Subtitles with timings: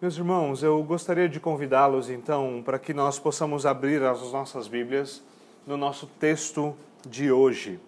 [0.00, 5.22] Meus irmãos, eu gostaria de convidá-los então para que nós possamos abrir as nossas Bíblias
[5.66, 6.74] no nosso texto
[7.06, 7.78] de hoje.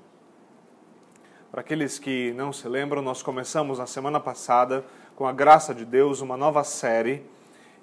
[1.51, 4.85] Para aqueles que não se lembram, nós começamos na semana passada,
[5.17, 7.23] com a graça de Deus, uma nova série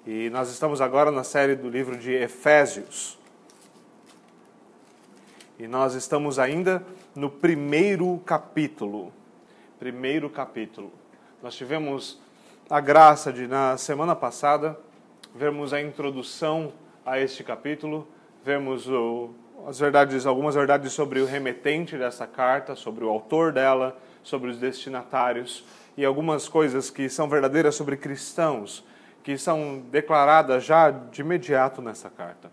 [0.06, 3.18] e nós estamos agora na série do livro de Efésios.
[5.58, 6.86] E nós estamos ainda
[7.16, 9.12] no primeiro capítulo.
[9.80, 10.92] Primeiro capítulo.
[11.42, 12.20] Nós tivemos
[12.70, 14.78] a graça de, na semana passada,
[15.34, 16.72] vermos a introdução
[17.04, 18.06] a este capítulo,
[18.44, 19.30] vermos o,
[19.66, 24.58] as verdades, algumas verdades sobre o remetente dessa carta, sobre o autor dela, sobre os
[24.58, 25.64] destinatários
[25.96, 28.84] e algumas coisas que são verdadeiras sobre cristãos,
[29.24, 32.52] que são declaradas já de imediato nessa carta.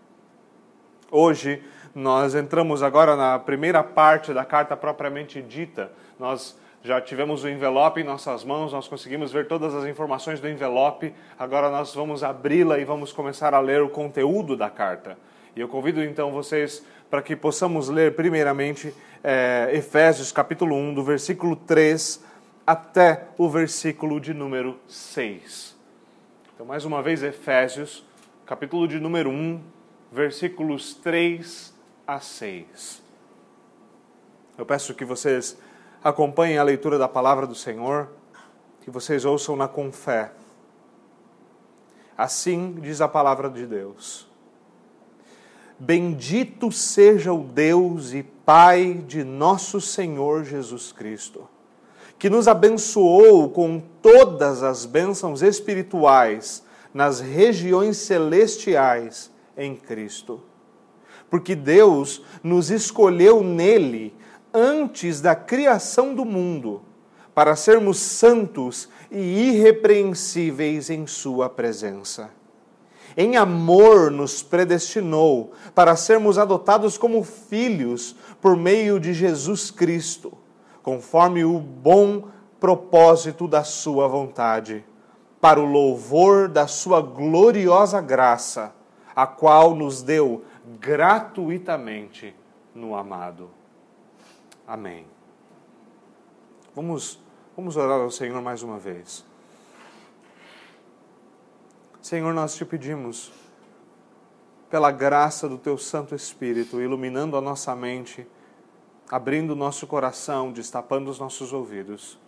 [1.12, 1.62] Hoje,
[1.94, 5.92] nós entramos agora na primeira parte da carta propriamente dita.
[6.18, 10.48] Nós já tivemos o envelope em nossas mãos, nós conseguimos ver todas as informações do
[10.48, 15.18] envelope, agora nós vamos abri-la e vamos começar a ler o conteúdo da carta.
[15.54, 21.04] E eu convido então vocês para que possamos ler primeiramente é, Efésios capítulo 1, do
[21.04, 22.24] versículo 3
[22.66, 25.76] até o versículo de número 6.
[26.54, 28.02] Então, mais uma vez, Efésios,
[28.46, 29.60] capítulo de número 1,
[30.10, 31.70] versículos 3
[32.06, 33.02] a 6.
[34.56, 35.58] Eu peço que vocês
[36.02, 38.08] acompanhem a leitura da palavra do Senhor,
[38.80, 40.32] que vocês ouçam na com fé.
[42.16, 44.28] Assim diz a palavra de Deus.
[45.78, 51.46] Bendito seja o Deus e Pai de nosso Senhor Jesus Cristo,
[52.18, 60.42] que nos abençoou com todas as bênçãos espirituais nas regiões celestiais em Cristo.
[61.30, 64.16] Porque Deus nos escolheu nele
[64.52, 66.82] antes da criação do mundo,
[67.34, 72.30] para sermos santos e irrepreensíveis em Sua presença.
[73.16, 80.32] Em amor nos predestinou para sermos adotados como filhos por meio de Jesus Cristo,
[80.82, 82.28] conforme o bom
[82.60, 84.84] propósito da Sua vontade,
[85.40, 88.74] para o louvor da Sua gloriosa graça,
[89.14, 90.44] a qual nos deu
[90.80, 92.34] gratuitamente
[92.74, 93.57] no amado.
[94.68, 95.06] Amém.
[96.74, 97.18] Vamos,
[97.56, 99.24] vamos orar ao Senhor mais uma vez.
[102.02, 103.32] Senhor, nós te pedimos,
[104.68, 108.26] pela graça do Teu Santo Espírito, iluminando a nossa mente,
[109.10, 112.18] abrindo o nosso coração, destapando os nossos ouvidos.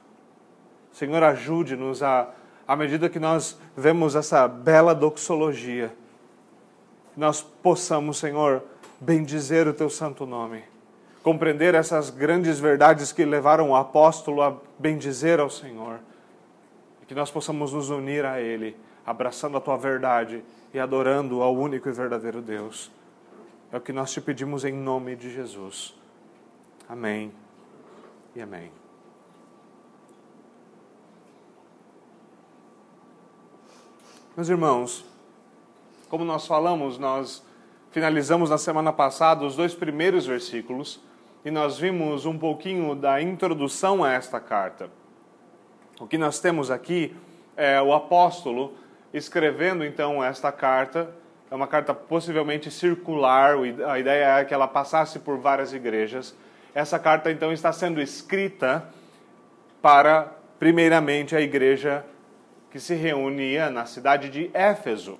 [0.90, 2.32] Senhor, ajude-nos a,
[2.66, 5.94] à medida que nós vemos essa bela doxologia,
[7.14, 8.62] nós possamos, Senhor,
[8.98, 10.69] bendizer o Teu santo nome
[11.22, 16.00] compreender essas grandes verdades que levaram o apóstolo a bendizer ao Senhor.
[17.02, 20.42] E que nós possamos nos unir a Ele, abraçando a Tua verdade
[20.72, 22.90] e adorando ao único e verdadeiro Deus.
[23.70, 25.94] É o que nós te pedimos em nome de Jesus.
[26.88, 27.32] Amém
[28.34, 28.72] e amém.
[34.36, 35.04] Meus irmãos,
[36.08, 37.44] como nós falamos, nós
[37.90, 41.00] finalizamos na semana passada os dois primeiros versículos
[41.44, 44.90] e nós vimos um pouquinho da introdução a esta carta.
[45.98, 47.16] O que nós temos aqui
[47.56, 48.74] é o apóstolo
[49.12, 51.10] escrevendo então esta carta.
[51.50, 53.56] É uma carta possivelmente circular,
[53.88, 56.34] a ideia é que ela passasse por várias igrejas.
[56.74, 58.88] Essa carta então está sendo escrita
[59.82, 62.04] para, primeiramente, a igreja
[62.70, 65.18] que se reunia na cidade de Éfeso.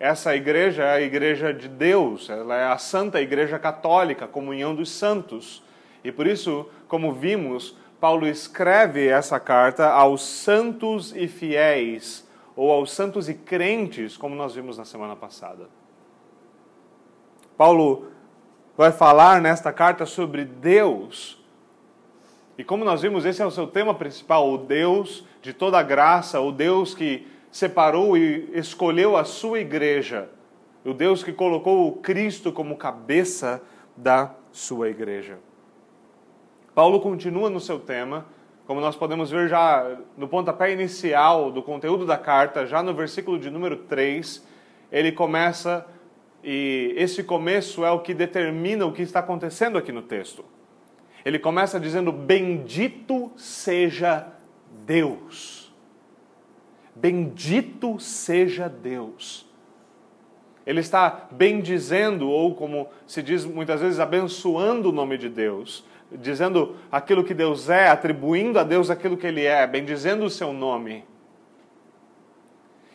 [0.00, 4.90] Essa igreja é a igreja de Deus, ela é a Santa Igreja Católica, comunhão dos
[4.90, 5.62] santos.
[6.02, 12.92] E por isso, como vimos, Paulo escreve essa carta aos santos e fiéis, ou aos
[12.92, 15.68] santos e crentes, como nós vimos na semana passada.
[17.54, 18.10] Paulo
[18.78, 21.38] vai falar nesta carta sobre Deus.
[22.56, 26.40] E como nós vimos, esse é o seu tema principal, o Deus de toda graça,
[26.40, 30.28] o Deus que separou e escolheu a sua igreja,
[30.84, 33.62] o Deus que colocou o Cristo como cabeça
[33.96, 35.38] da sua igreja.
[36.74, 38.26] Paulo continua no seu tema,
[38.66, 43.38] como nós podemos ver já no pontapé inicial do conteúdo da carta, já no versículo
[43.38, 44.46] de número 3,
[44.92, 45.86] ele começa,
[46.42, 50.44] e esse começo é o que determina o que está acontecendo aqui no texto.
[51.24, 54.28] Ele começa dizendo: Bendito seja
[54.86, 55.69] Deus.
[57.00, 59.48] Bendito seja Deus.
[60.66, 66.76] Ele está bendizendo, ou como se diz muitas vezes, abençoando o nome de Deus, dizendo
[66.92, 71.04] aquilo que Deus é, atribuindo a Deus aquilo que Ele é, bendizendo o seu nome.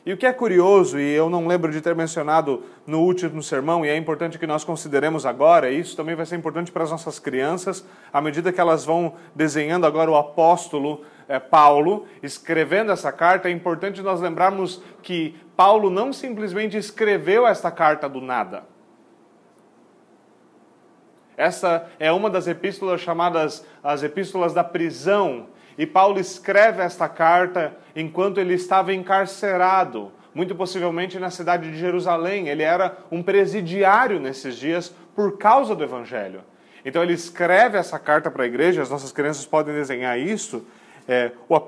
[0.06, 3.84] E o que é curioso, e eu não lembro de ter mencionado no último sermão,
[3.84, 6.92] e é importante que nós consideremos agora, e isso também vai ser importante para as
[6.92, 13.12] nossas crianças, à medida que elas vão desenhando agora o apóstolo é, Paulo, escrevendo essa
[13.12, 18.64] carta, é importante nós lembrarmos que Paulo não simplesmente escreveu esta carta do nada.
[21.38, 27.76] Essa é uma das epístolas chamadas as epístolas da prisão, e Paulo escreve esta carta
[27.96, 32.48] enquanto ele estava encarcerado, muito possivelmente na cidade de Jerusalém.
[32.48, 36.44] Ele era um presidiário nesses dias por causa do evangelho.
[36.86, 40.66] Então ele escreve essa carta para a igreja, as nossas crianças podem desenhar isso.
[41.08, 41.62] É, o,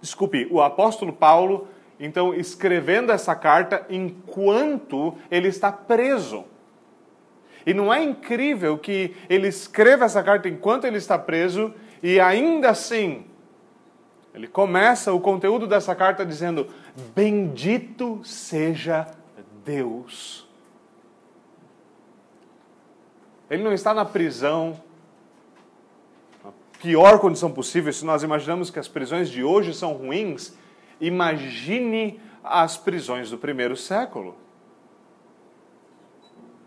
[0.00, 1.68] desculpe, o apóstolo Paulo,
[1.98, 6.44] então, escrevendo essa carta enquanto ele está preso.
[7.64, 11.72] E não é incrível que ele escreva essa carta enquanto ele está preso
[12.02, 13.24] e ainda assim,
[14.34, 16.66] ele começa o conteúdo dessa carta dizendo:
[17.14, 19.06] Bendito seja
[19.64, 20.48] Deus.
[23.48, 24.80] Ele não está na prisão,
[26.82, 27.92] pior condição possível.
[27.92, 30.58] Se nós imaginamos que as prisões de hoje são ruins,
[31.00, 34.36] imagine as prisões do primeiro século.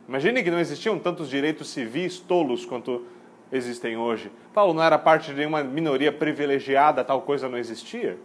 [0.07, 3.06] Imagine que não existiam tantos direitos civis tolos quanto
[3.51, 4.31] existem hoje.
[4.53, 8.17] Paulo não era parte de nenhuma minoria privilegiada, tal coisa não existia.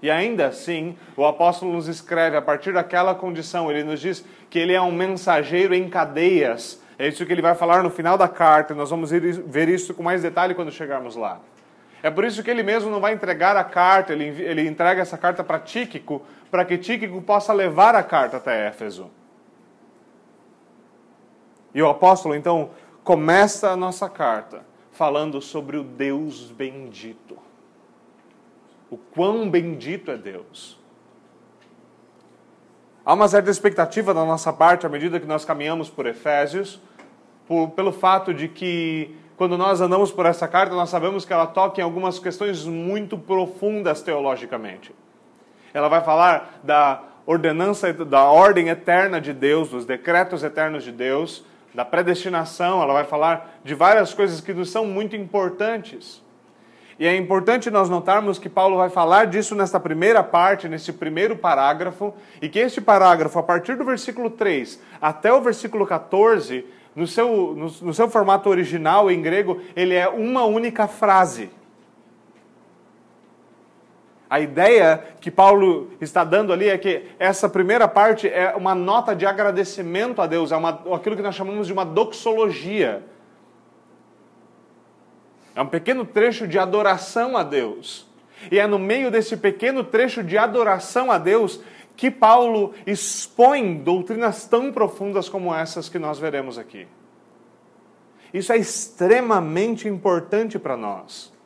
[0.00, 4.58] E ainda assim, o apóstolo nos escreve a partir daquela condição, ele nos diz que
[4.58, 6.80] ele é um mensageiro em cadeias.
[6.98, 9.94] É isso que ele vai falar no final da carta, e nós vamos ver isso
[9.94, 11.40] com mais detalhe quando chegarmos lá.
[12.02, 15.16] É por isso que ele mesmo não vai entregar a carta, ele, ele entrega essa
[15.16, 19.10] carta para Tíquico, para que Tíquico possa levar a carta até Éfeso.
[21.74, 22.70] E o apóstolo então
[23.04, 27.38] começa a nossa carta falando sobre o Deus bendito.
[28.90, 30.78] O quão bendito é Deus.
[33.04, 36.80] Há uma certa expectativa da nossa parte à medida que nós caminhamos por Efésios,
[37.48, 41.46] por, pelo fato de que quando nós andamos por essa carta, nós sabemos que ela
[41.46, 44.94] toca em algumas questões muito profundas teologicamente.
[45.72, 51.44] Ela vai falar da ordenança, da ordem eterna de Deus, dos decretos eternos de Deus,
[51.74, 56.22] da predestinação, ela vai falar de várias coisas que nos são muito importantes.
[56.98, 61.36] E é importante nós notarmos que Paulo vai falar disso nesta primeira parte, nesse primeiro
[61.36, 62.12] parágrafo,
[62.42, 66.66] e que este parágrafo, a partir do versículo 3 até o versículo 14,
[66.98, 71.48] no seu, no, no seu formato original em grego, ele é uma única frase.
[74.28, 79.14] A ideia que Paulo está dando ali é que essa primeira parte é uma nota
[79.14, 83.04] de agradecimento a Deus, é uma, aquilo que nós chamamos de uma doxologia.
[85.54, 88.08] É um pequeno trecho de adoração a Deus.
[88.50, 91.60] E é no meio desse pequeno trecho de adoração a Deus
[91.98, 96.86] que Paulo expõe doutrinas tão profundas como essas que nós veremos aqui.
[98.32, 101.36] Isso é extremamente importante para nós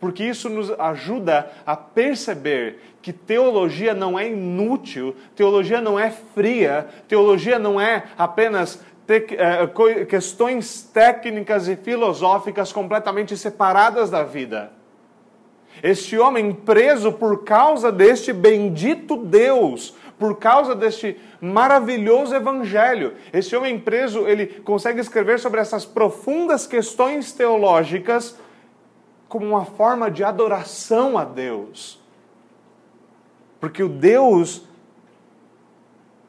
[0.00, 6.86] porque isso nos ajuda a perceber que teologia não é inútil, teologia não é fria,
[7.08, 14.77] teologia não é apenas é, questões técnicas e filosóficas completamente separadas da vida.
[15.82, 23.14] Este homem preso por causa deste bendito Deus, por causa deste maravilhoso evangelho.
[23.32, 28.36] Este homem preso, ele consegue escrever sobre essas profundas questões teológicas
[29.28, 32.00] como uma forma de adoração a Deus.
[33.60, 34.62] Porque o Deus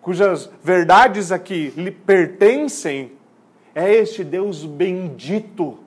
[0.01, 3.11] cujas verdades aqui lhe pertencem
[3.75, 5.77] é este Deus bendito.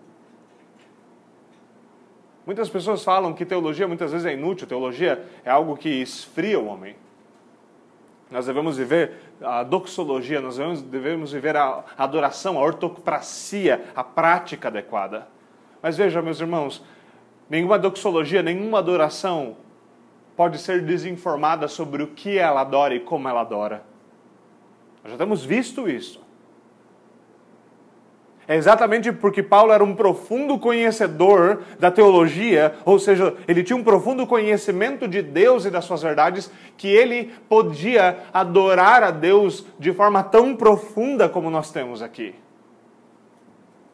[2.45, 6.67] Muitas pessoas falam que teologia muitas vezes é inútil, teologia é algo que esfria o
[6.67, 6.97] homem.
[8.31, 14.69] Nós devemos viver a doxologia, nós devemos, devemos viver a adoração, a ortopracia, a prática
[14.69, 15.29] adequada.
[15.83, 16.83] Mas veja, meus irmãos,
[17.53, 19.59] Nenhuma doxologia, nenhuma adoração
[20.35, 23.85] pode ser desinformada sobre o que ela adora e como ela adora.
[25.05, 26.22] Nós já temos visto isso.
[28.53, 33.83] É exatamente porque Paulo era um profundo conhecedor da teologia, ou seja, ele tinha um
[33.83, 39.91] profundo conhecimento de Deus e das suas verdades, que ele podia adorar a Deus de
[39.91, 42.35] forma tão profunda como nós temos aqui.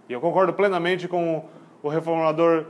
[0.09, 1.45] E eu concordo plenamente com
[1.81, 2.65] o reformador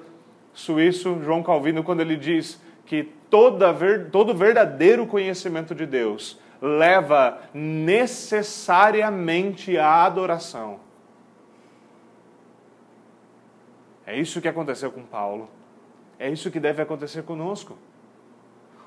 [0.52, 3.74] suíço João Calvino quando ele diz que toda,
[4.12, 10.86] todo verdadeiro conhecimento de Deus leva necessariamente à adoração.
[14.08, 15.50] É isso que aconteceu com Paulo.
[16.18, 17.76] É isso que deve acontecer conosco.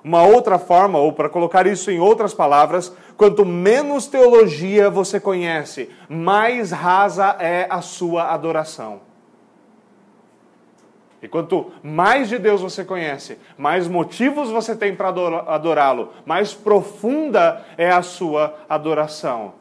[0.04, 5.92] Uma outra forma, ou para colocar isso em outras palavras, quanto menos teologia você conhece,
[6.10, 9.02] mais rasa é a sua adoração.
[11.22, 17.64] E quanto mais de Deus você conhece, mais motivos você tem para adorá-lo, mais profunda
[17.78, 19.54] é a sua adoração.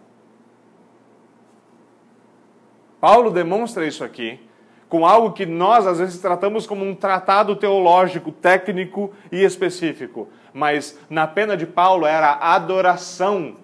[2.99, 4.49] Paulo demonstra isso aqui
[4.91, 10.29] com algo que nós às vezes tratamos como um tratado teológico, técnico e específico.
[10.53, 13.55] Mas na pena de Paulo era adoração,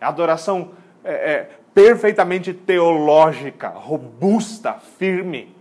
[0.00, 0.70] adoração
[1.04, 5.54] é, é, perfeitamente teológica, robusta, firme.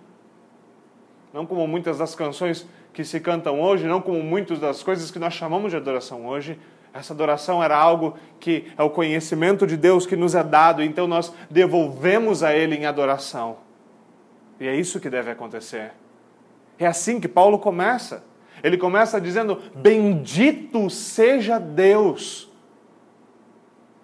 [1.34, 5.20] Não como muitas das canções que se cantam hoje, não como muitas das coisas que
[5.20, 6.58] nós chamamos de adoração hoje.
[6.94, 11.08] Essa adoração era algo que é o conhecimento de Deus que nos é dado, então
[11.08, 13.69] nós devolvemos a Ele em adoração.
[14.60, 15.92] E é isso que deve acontecer.
[16.78, 18.24] É assim que Paulo começa.
[18.64, 22.50] Ele começa dizendo: Bendito seja Deus.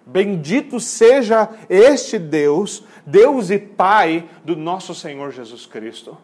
[0.06, 6.16] Bendito seja este Deus, Deus e Pai do nosso Senhor Jesus Cristo.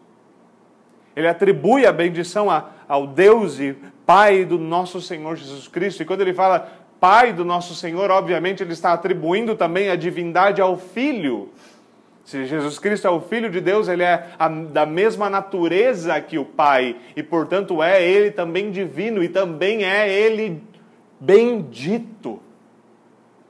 [1.15, 2.47] Ele atribui a bendição
[2.87, 3.75] ao Deus e
[4.05, 6.01] Pai do nosso Senhor Jesus Cristo.
[6.01, 10.61] E quando ele fala Pai do nosso Senhor, obviamente ele está atribuindo também a divindade
[10.61, 11.49] ao Filho
[12.23, 16.37] se Jesus Cristo é o Filho de Deus, ele é a, da mesma natureza que
[16.37, 20.63] o Pai, e portanto é ele também divino, e também é ele
[21.19, 22.41] bendito.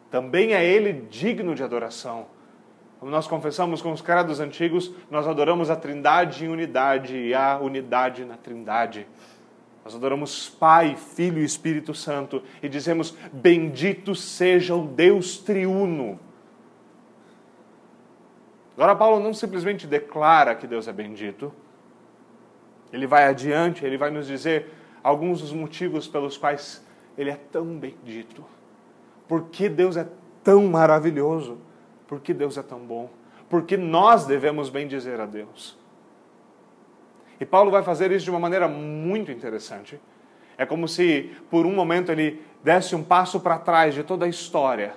[0.10, 2.25] Também é ele digno de adoração.
[3.00, 7.60] Como nós confessamos com os credos antigos, nós adoramos a Trindade em unidade e a
[7.60, 9.06] unidade na Trindade.
[9.86, 16.20] Nós adoramos Pai, Filho e Espírito Santo e dizemos: Bendito seja o Deus triuno
[18.75, 21.53] Agora, Paulo não simplesmente declara que Deus é bendito,
[22.92, 24.72] ele vai adiante, ele vai nos dizer
[25.03, 26.84] alguns dos motivos pelos quais
[27.18, 28.44] ele é tão bendito.
[29.27, 30.08] Por que Deus é
[30.44, 31.58] tão maravilhoso?
[32.08, 33.10] Por que Deus é tão bom?
[33.50, 35.77] Porque nós devemos bendizer a Deus.
[37.39, 40.00] E Paulo vai fazer isso de uma maneira muito interessante.
[40.58, 44.30] É como se, por um momento, ele desse um passo para trás de toda a
[44.30, 44.96] história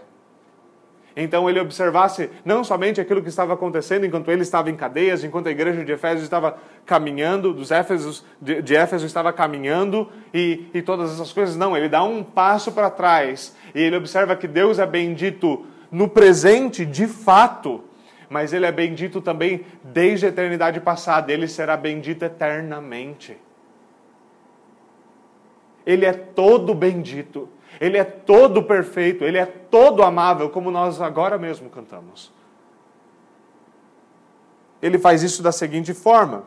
[1.17, 5.47] então ele observasse não somente aquilo que estava acontecendo enquanto ele estava em cadeias, enquanto
[5.47, 10.83] a igreja de Éfeso estava caminhando, dos Éfesos, de, de Éfeso estava caminhando e, e
[10.83, 11.57] todas essas coisas.
[11.57, 16.07] Não, ele dá um passo para trás e ele observa que Deus é bendito no
[16.07, 17.83] presente, de fato,
[18.29, 23.39] mas ele é bendito também desde a eternidade passada, ele será bendito eternamente.
[25.87, 27.49] Ele é todo bendito.
[27.81, 32.33] Ele é todo perfeito, ele é todo amável, como nós agora mesmo cantamos.
[34.81, 36.45] Ele faz isso da seguinte forma.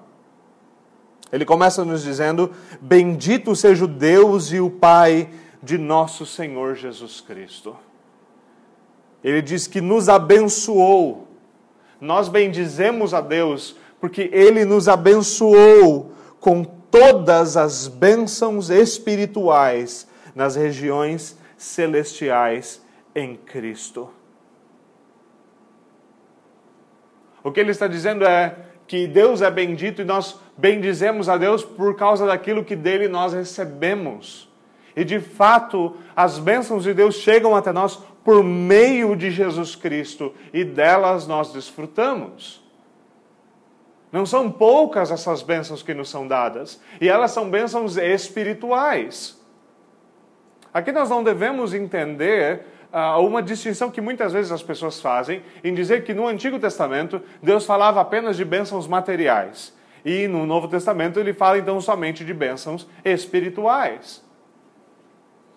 [1.31, 5.29] Ele começa nos dizendo: Bendito seja o Deus e o Pai
[5.61, 7.75] de nosso Senhor Jesus Cristo.
[9.23, 11.27] Ele diz que nos abençoou.
[11.99, 20.07] Nós bendizemos a Deus porque ele nos abençoou com todas as bênçãos espirituais
[20.39, 22.81] nas regiões celestiais
[23.13, 24.09] em Cristo.
[27.43, 28.55] O que ele está dizendo é
[28.87, 33.33] que Deus é bendito e nós bendizemos a Deus por causa daquilo que dele nós
[33.33, 34.49] recebemos.
[34.95, 40.33] E de fato, as bênçãos de Deus chegam até nós por meio de Jesus Cristo
[40.53, 42.63] e delas nós desfrutamos.
[44.09, 49.38] Não são poucas essas bênçãos que nos são dadas, e elas são bênçãos espirituais.
[50.73, 52.61] Aqui nós não devemos entender
[52.93, 57.21] uh, uma distinção que muitas vezes as pessoas fazem em dizer que no Antigo Testamento
[57.41, 59.73] Deus falava apenas de bênçãos materiais
[60.05, 64.23] e no Novo Testamento ele fala então somente de bênçãos espirituais.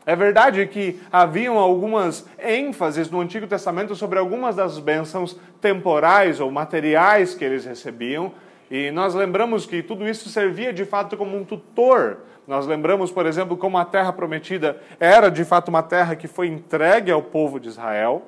[0.05, 6.51] É verdade que haviam algumas ênfases no Antigo Testamento sobre algumas das bênçãos temporais ou
[6.51, 8.33] materiais que eles recebiam,
[8.75, 13.25] e nós lembramos que tudo isso servia de fato como um tutor nós lembramos, por
[13.25, 17.61] exemplo, como a terra prometida era de fato uma terra que foi entregue ao povo
[17.61, 18.23] de Israel,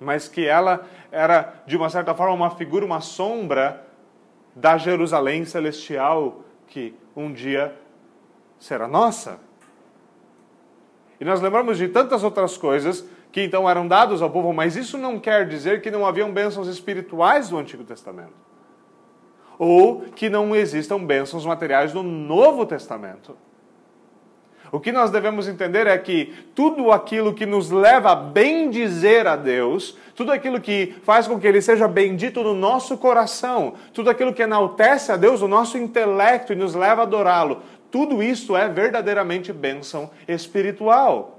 [0.00, 3.86] mas que ela era, de uma certa forma, uma figura, uma sombra
[4.54, 7.74] da Jerusalém celestial que um dia
[8.58, 9.38] será nossa.
[11.20, 14.98] E nós lembramos de tantas outras coisas que então eram dados ao povo, mas isso
[14.98, 18.43] não quer dizer que não haviam bênçãos espirituais no Antigo Testamento
[19.58, 23.36] ou que não existam bênçãos materiais no Novo Testamento.
[24.74, 29.36] O que nós devemos entender é que tudo aquilo que nos leva a bendizer a
[29.36, 34.34] Deus, tudo aquilo que faz com que Ele seja bendito no nosso coração, tudo aquilo
[34.34, 38.68] que enaltece a Deus, o nosso intelecto e nos leva a adorá-lo, tudo isso é
[38.68, 41.33] verdadeiramente bênção espiritual.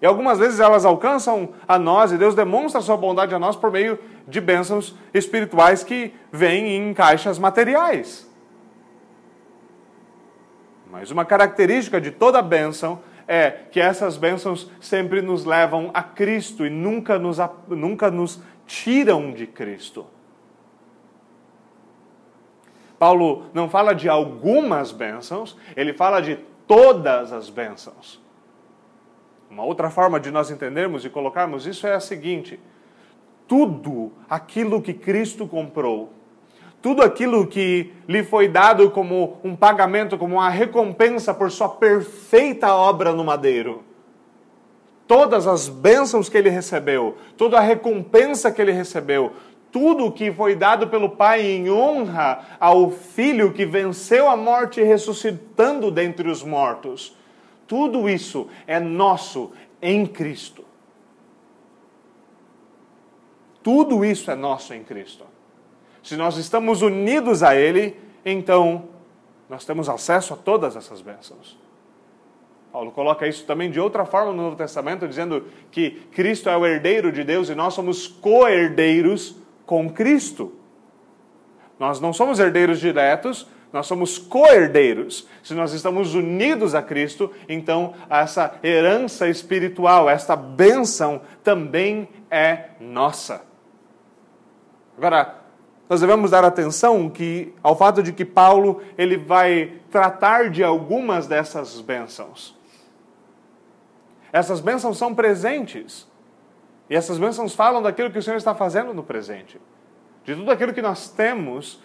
[0.00, 3.56] E algumas vezes elas alcançam a nós e Deus demonstra a sua bondade a nós
[3.56, 3.98] por meio
[4.28, 8.28] de bênçãos espirituais que vêm em caixas materiais.
[10.90, 16.64] Mas uma característica de toda bênção é que essas bênçãos sempre nos levam a Cristo
[16.64, 17.38] e nunca nos,
[17.68, 20.06] nunca nos tiram de Cristo.
[22.98, 26.36] Paulo não fala de algumas bênçãos, ele fala de
[26.66, 28.25] todas as bênçãos.
[29.56, 32.60] Uma outra forma de nós entendermos e colocarmos isso é a seguinte:
[33.48, 36.12] tudo aquilo que Cristo comprou,
[36.82, 42.74] tudo aquilo que lhe foi dado como um pagamento, como uma recompensa por sua perfeita
[42.74, 43.82] obra no madeiro,
[45.08, 49.32] todas as bênçãos que ele recebeu, toda a recompensa que ele recebeu,
[49.72, 55.90] tudo que foi dado pelo Pai em honra ao Filho que venceu a morte ressuscitando
[55.90, 57.15] dentre os mortos.
[57.66, 60.64] Tudo isso é nosso em Cristo.
[63.62, 65.24] Tudo isso é nosso em Cristo.
[66.02, 68.88] Se nós estamos unidos a Ele, então
[69.48, 71.58] nós temos acesso a todas essas bênçãos.
[72.72, 76.66] Paulo coloca isso também de outra forma no Novo Testamento, dizendo que Cristo é o
[76.66, 80.52] herdeiro de Deus e nós somos co-herdeiros com Cristo.
[81.78, 85.26] Nós não somos herdeiros diretos, nós somos co-herdeiros.
[85.42, 93.42] Se nós estamos unidos a Cristo, então essa herança espiritual, esta bênção também é nossa.
[94.96, 95.36] Agora,
[95.88, 101.26] nós devemos dar atenção que, ao fato de que Paulo ele vai tratar de algumas
[101.26, 102.56] dessas bênçãos.
[104.32, 106.06] Essas bênçãos são presentes.
[106.90, 109.60] E essas bênçãos falam daquilo que o Senhor está fazendo no presente.
[110.24, 111.80] De tudo aquilo que nós temos,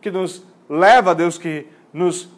[0.00, 2.28] que nos leva Deus, que nos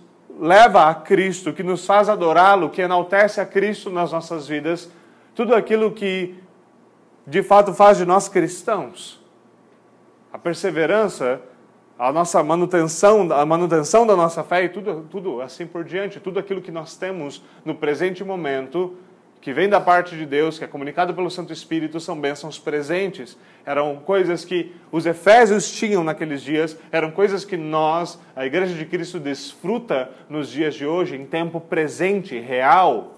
[0.40, 4.90] leva a Cristo, que nos faz adorá-lo, que enaltece a Cristo nas nossas vidas,
[5.34, 6.34] tudo aquilo que
[7.26, 9.20] de fato faz de nós cristãos.
[10.32, 11.42] A perseverança,
[11.98, 16.38] a nossa manutenção, a manutenção da nossa fé e tudo, tudo assim por diante, tudo
[16.38, 18.96] aquilo que nós temos no presente momento
[19.42, 23.36] que vem da parte de Deus, que é comunicado pelo Santo Espírito, são bênçãos presentes.
[23.64, 28.84] Eram coisas que os Efésios tinham naqueles dias, eram coisas que nós, a Igreja de
[28.84, 33.14] Cristo, desfruta nos dias de hoje, em tempo presente, real.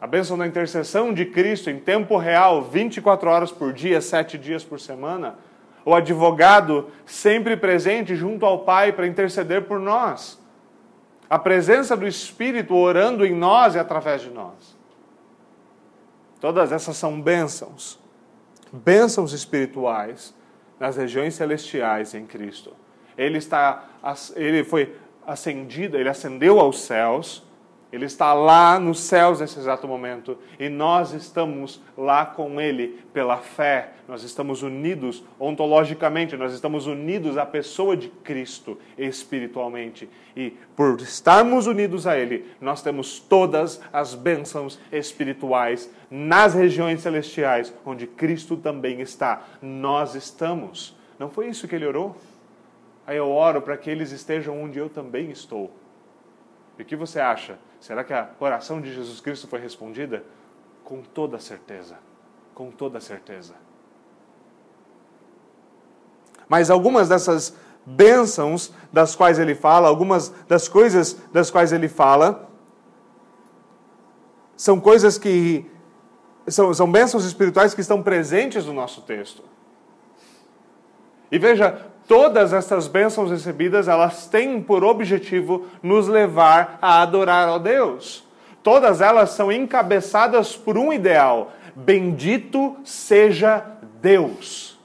[0.00, 4.64] A bênção da intercessão de Cristo em tempo real, 24 horas por dia, 7 dias
[4.64, 5.36] por semana.
[5.84, 10.40] O advogado sempre presente junto ao Pai para interceder por nós.
[11.28, 14.76] A presença do Espírito orando em nós e através de nós.
[16.40, 17.98] Todas essas são bênçãos,
[18.74, 20.34] bênçãos espirituais
[20.80, 22.72] nas regiões celestiais em Cristo.
[23.16, 23.84] Ele está,
[24.34, 27.42] ele foi ascendido, ele ascendeu aos céus
[27.94, 33.36] ele está lá nos céus nesse exato momento e nós estamos lá com Ele pela
[33.36, 33.90] fé.
[34.08, 40.10] Nós estamos unidos ontologicamente, nós estamos unidos à pessoa de Cristo espiritualmente.
[40.34, 47.72] E por estarmos unidos a Ele, nós temos todas as bênçãos espirituais nas regiões celestiais,
[47.86, 49.44] onde Cristo também está.
[49.62, 50.96] Nós estamos.
[51.16, 52.16] Não foi isso que ele orou?
[53.06, 55.70] Aí eu oro para que eles estejam onde eu também estou.
[56.76, 57.56] E o que você acha?
[57.84, 60.24] Será que a oração de Jesus Cristo foi respondida?
[60.82, 61.98] Com toda certeza.
[62.54, 63.52] Com toda certeza.
[66.48, 72.48] Mas algumas dessas bênçãos das quais ele fala, algumas das coisas das quais ele fala,
[74.56, 75.70] são coisas que.
[76.48, 79.44] São, são bênçãos espirituais que estão presentes no nosso texto.
[81.30, 87.58] E veja, todas essas bênçãos recebidas, elas têm por objetivo nos levar a adorar a
[87.58, 88.24] Deus.
[88.62, 93.64] Todas elas são encabeçadas por um ideal: bendito seja
[94.00, 94.78] Deus.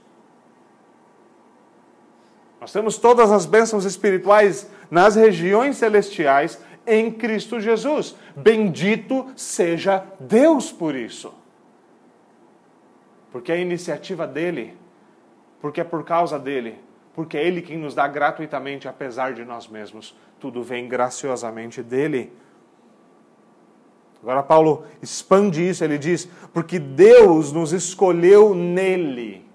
[2.60, 8.16] Nós temos todas as bênçãos espirituais nas regiões celestiais em Cristo Jesus.
[8.36, 11.34] Bendito seja Deus por isso.
[13.32, 14.76] Porque é iniciativa dele,
[15.62, 16.89] porque é por causa dele
[17.20, 20.16] porque é Ele quem nos dá gratuitamente, apesar de nós mesmos.
[20.40, 22.32] Tudo vem graciosamente dele.
[24.24, 29.46] Agora, Paulo expande isso, ele diz: porque Deus nos escolheu nele,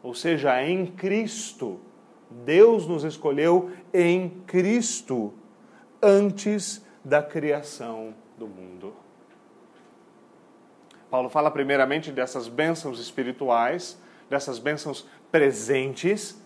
[0.00, 1.80] ou seja, em Cristo.
[2.30, 5.34] Deus nos escolheu em Cristo,
[6.00, 8.94] antes da criação do mundo.
[11.10, 16.45] Paulo fala primeiramente dessas bênçãos espirituais, dessas bênçãos presentes,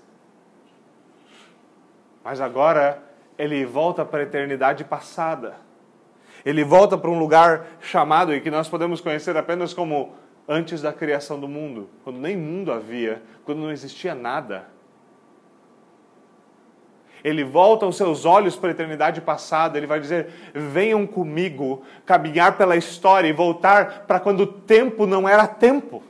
[2.25, 3.03] mas agora
[3.39, 5.57] ele volta para a eternidade passada.
[6.45, 10.15] Ele volta para um lugar chamado e que nós podemos conhecer apenas como
[10.49, 14.67] antes da criação do mundo, quando nem mundo havia, quando não existia nada.
[17.23, 22.57] Ele volta os seus olhos para a eternidade passada, ele vai dizer: venham comigo caminhar
[22.57, 26.03] pela história e voltar para quando o tempo não era tempo.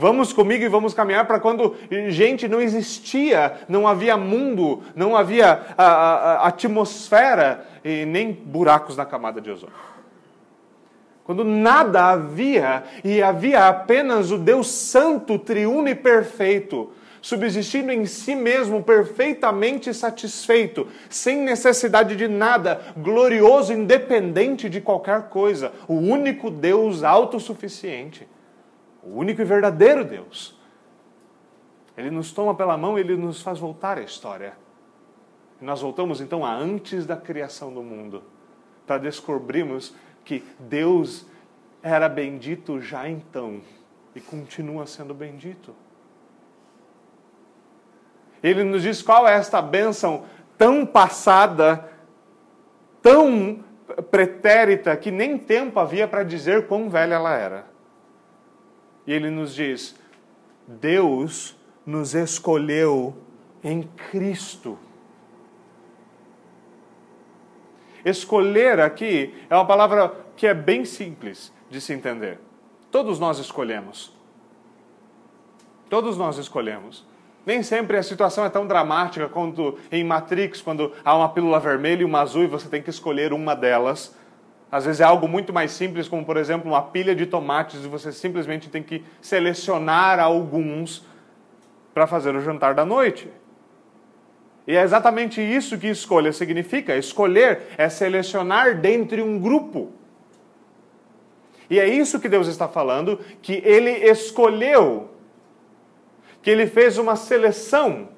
[0.00, 1.76] Vamos comigo e vamos caminhar para quando
[2.08, 8.96] gente não existia, não havia mundo, não havia a, a, a atmosfera e nem buracos
[8.96, 9.76] na camada de ozônio.
[11.22, 18.34] Quando nada havia e havia apenas o Deus Santo, triuno e perfeito, subsistindo em si
[18.34, 27.02] mesmo perfeitamente satisfeito, sem necessidade de nada, glorioso, independente de qualquer coisa, o único Deus
[27.02, 28.26] autossuficiente,
[29.02, 30.58] o único e verdadeiro Deus.
[31.96, 34.54] Ele nos toma pela mão e ele nos faz voltar à história.
[35.60, 38.22] E nós voltamos então a antes da criação do mundo,
[38.86, 41.26] para descobrirmos que Deus
[41.82, 43.60] era bendito já então
[44.14, 45.74] e continua sendo bendito.
[48.42, 50.24] Ele nos diz qual é esta bênção
[50.56, 51.90] tão passada,
[53.02, 53.62] tão
[54.10, 57.69] pretérita, que nem tempo havia para dizer quão velha ela era.
[59.10, 59.96] E ele nos diz:
[60.68, 63.16] Deus nos escolheu
[63.60, 64.78] em Cristo.
[68.04, 72.38] Escolher aqui é uma palavra que é bem simples de se entender.
[72.88, 74.16] Todos nós escolhemos.
[75.88, 77.04] Todos nós escolhemos.
[77.44, 82.02] Nem sempre a situação é tão dramática quanto em Matrix, quando há uma pílula vermelha
[82.02, 84.14] e uma azul e você tem que escolher uma delas.
[84.70, 87.88] Às vezes é algo muito mais simples, como por exemplo uma pilha de tomates e
[87.88, 91.04] você simplesmente tem que selecionar alguns
[91.92, 93.28] para fazer o jantar da noite.
[94.66, 96.96] E é exatamente isso que escolha significa.
[96.96, 99.92] Escolher é selecionar dentre um grupo.
[101.68, 105.10] E é isso que Deus está falando, que Ele escolheu
[106.42, 108.08] que ele fez uma seleção.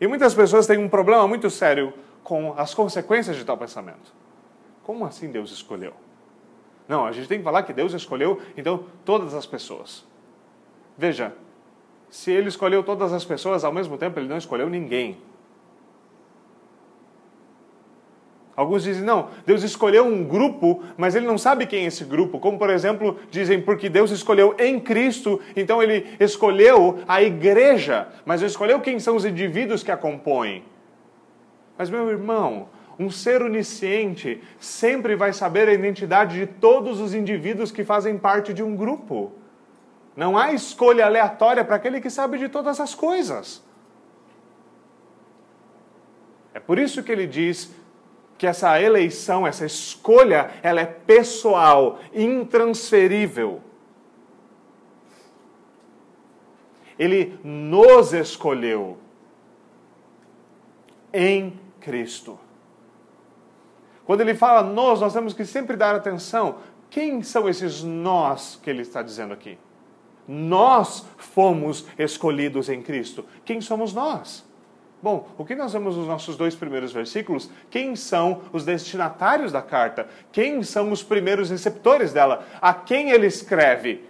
[0.00, 4.12] E muitas pessoas têm um problema muito sério com as consequências de tal pensamento.
[4.82, 5.92] Como assim Deus escolheu?
[6.88, 10.04] Não, a gente tem que falar que Deus escolheu, então, todas as pessoas.
[10.98, 11.32] Veja,
[12.10, 15.16] se ele escolheu todas as pessoas, ao mesmo tempo ele não escolheu ninguém.
[18.56, 22.38] Alguns dizem, não, Deus escolheu um grupo, mas ele não sabe quem é esse grupo.
[22.38, 28.42] Como, por exemplo, dizem, porque Deus escolheu em Cristo, então ele escolheu a igreja, mas
[28.42, 30.62] ele escolheu quem são os indivíduos que a compõem.
[31.80, 37.72] Mas, meu irmão, um ser onisciente sempre vai saber a identidade de todos os indivíduos
[37.72, 39.32] que fazem parte de um grupo.
[40.14, 43.64] Não há escolha aleatória para aquele que sabe de todas as coisas.
[46.52, 47.74] É por isso que ele diz
[48.36, 53.62] que essa eleição, essa escolha, ela é pessoal, intransferível.
[56.98, 58.98] Ele nos escolheu
[61.12, 62.38] em Cristo.
[64.04, 66.56] Quando ele fala nós, nós temos que sempre dar atenção.
[66.90, 69.56] Quem são esses nós que ele está dizendo aqui?
[70.26, 73.24] Nós fomos escolhidos em Cristo.
[73.44, 74.44] Quem somos nós?
[75.02, 77.50] Bom, o que nós vemos nos nossos dois primeiros versículos?
[77.70, 80.08] Quem são os destinatários da carta?
[80.30, 82.46] Quem são os primeiros receptores dela?
[82.60, 84.04] A quem ele escreve?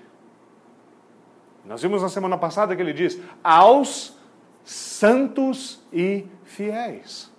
[1.64, 4.16] Nós vimos na semana passada que ele diz: aos
[4.64, 7.30] santos e fiéis.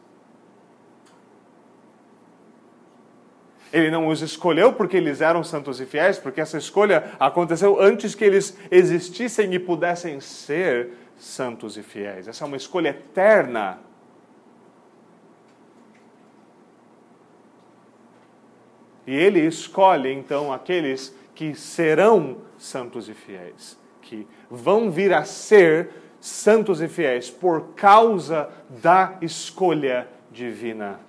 [3.72, 8.14] Ele não os escolheu porque eles eram santos e fiéis, porque essa escolha aconteceu antes
[8.14, 12.28] que eles existissem e pudessem ser santos e fiéis.
[12.28, 13.80] Essa é uma escolha eterna.
[19.08, 25.90] E ele escolhe então aqueles que serão santos e fiéis, que vão vir a ser
[26.20, 31.00] santos e fiéis por causa da escolha divina.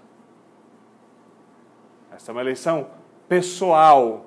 [2.14, 2.88] Esta é uma eleição
[3.28, 4.26] pessoal,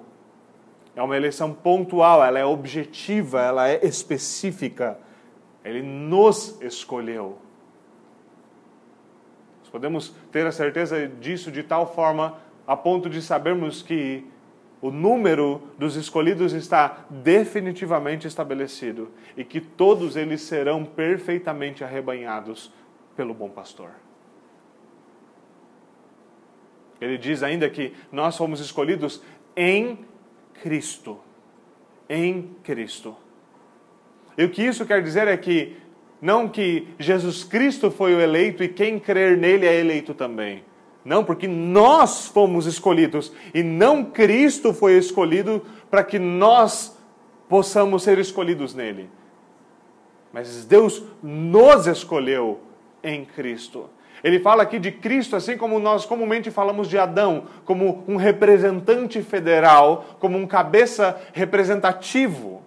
[0.96, 4.98] é uma eleição pontual, ela é objetiva, ela é específica.
[5.64, 7.38] Ele nos escolheu.
[9.60, 14.26] Nós podemos ter a certeza disso de tal forma a ponto de sabermos que
[14.82, 22.72] o número dos escolhidos está definitivamente estabelecido e que todos eles serão perfeitamente arrebanhados
[23.16, 23.92] pelo bom pastor.
[27.06, 29.22] Ele diz ainda que nós fomos escolhidos
[29.56, 30.00] em
[30.62, 31.20] Cristo.
[32.10, 33.16] Em Cristo.
[34.36, 35.78] E o que isso quer dizer é que
[36.22, 40.64] Não que Jesus Cristo foi o eleito e quem crer nele é eleito também.
[41.04, 46.98] Não, porque nós fomos escolhidos e não Cristo foi escolhido para que nós
[47.48, 49.08] possamos ser escolhidos nele.
[50.34, 52.60] Mas Deus nos escolheu
[53.04, 53.88] em Cristo.
[54.26, 59.22] Ele fala aqui de Cristo, assim como nós comumente falamos de Adão, como um representante
[59.22, 62.64] federal, como um cabeça representativo.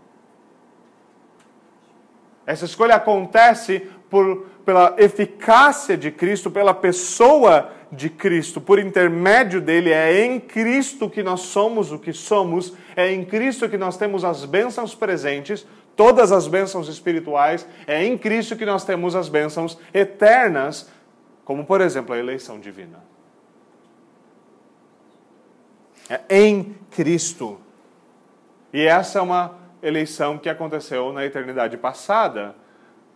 [2.47, 8.61] Essa escolha acontece por, pela eficácia de Cristo, pela pessoa de Cristo.
[8.61, 13.69] Por intermédio dele, é em Cristo que nós somos o que somos, é em Cristo
[13.69, 15.67] que nós temos as bênçãos presentes,
[15.97, 20.89] todas as bênçãos espirituais, é em Cristo que nós temos as bênçãos eternas,
[21.49, 23.03] como por exemplo a eleição divina.
[26.07, 27.59] É em Cristo.
[28.71, 32.55] E essa é uma eleição que aconteceu na eternidade passada,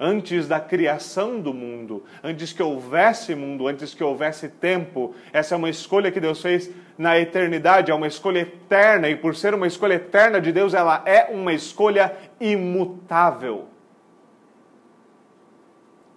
[0.01, 5.14] antes da criação do mundo, antes que houvesse mundo, antes que houvesse tempo.
[5.31, 9.37] Essa é uma escolha que Deus fez na eternidade, é uma escolha eterna, e por
[9.37, 13.68] ser uma escolha eterna de Deus, ela é uma escolha imutável.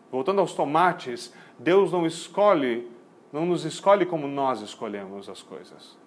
[0.10, 2.89] Voltando aos tomates, Deus não escolhe,
[3.32, 5.98] não nos escolhe como nós escolhemos as coisas.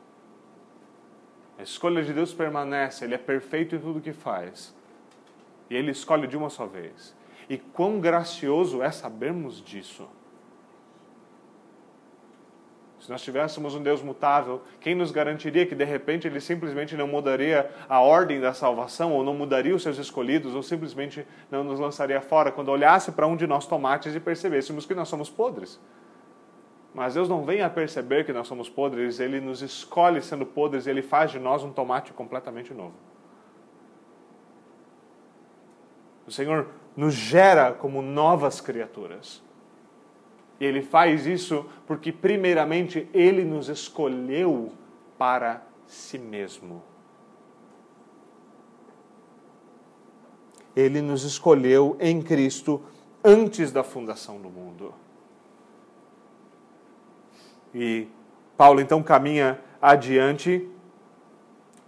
[1.59, 4.75] A escolha de Deus permanece, Ele é perfeito em tudo que faz.
[5.69, 7.17] E Ele escolhe de uma só vez.
[7.49, 10.09] E quão gracioso é sabermos disso.
[13.09, 17.09] Se nós tivéssemos um Deus mutável, quem nos garantiria que de repente Ele simplesmente não
[17.09, 21.81] mudaria a ordem da salvação, ou não mudaria os seus escolhidos, ou simplesmente não nos
[21.81, 25.81] lançaria fora quando olhasse para um de nós tomates e percebêssemos que nós somos podres?
[26.93, 30.87] Mas Deus não vem a perceber que nós somos podres, Ele nos escolhe sendo podres
[30.87, 32.93] e Ele faz de nós um tomate completamente novo.
[36.27, 39.48] O Senhor nos gera como novas criaturas.
[40.61, 44.73] E Ele faz isso porque, primeiramente, Ele nos escolheu
[45.17, 46.83] para si mesmo.
[50.75, 52.83] Ele nos escolheu em Cristo
[53.25, 54.95] antes da fundação do mundo.
[57.75, 58.09] E
[58.57, 60.69] Paulo então caminha adiante,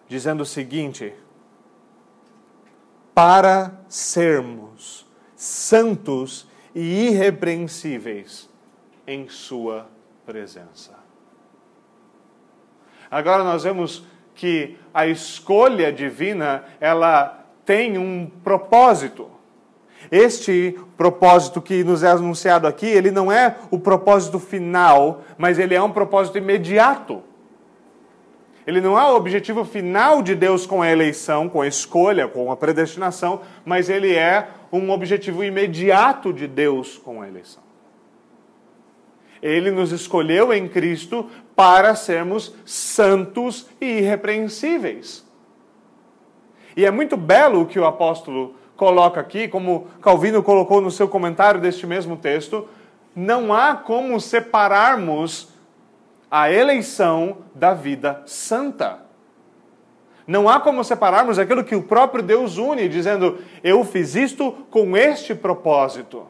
[0.09, 1.14] dizendo o seguinte:
[3.14, 5.06] para sermos
[5.37, 8.49] santos e irrepreensíveis
[9.11, 9.88] em Sua
[10.25, 10.92] presença.
[13.11, 14.05] Agora nós vemos
[14.37, 19.29] que a escolha divina ela tem um propósito.
[20.12, 25.75] Este propósito que nos é anunciado aqui, ele não é o propósito final, mas ele
[25.75, 27.20] é um propósito imediato.
[28.64, 32.53] Ele não é o objetivo final de Deus com a eleição, com a escolha, com
[32.53, 37.69] a predestinação, mas ele é um objetivo imediato de Deus com a eleição.
[39.42, 45.26] Ele nos escolheu em Cristo para sermos santos e irrepreensíveis.
[46.76, 51.09] E é muito belo o que o apóstolo coloca aqui, como Calvino colocou no seu
[51.09, 52.66] comentário deste mesmo texto,
[53.14, 55.48] não há como separarmos
[56.31, 59.00] a eleição da vida santa.
[60.26, 64.96] Não há como separarmos aquilo que o próprio Deus une, dizendo: Eu fiz isto com
[64.96, 66.26] este propósito.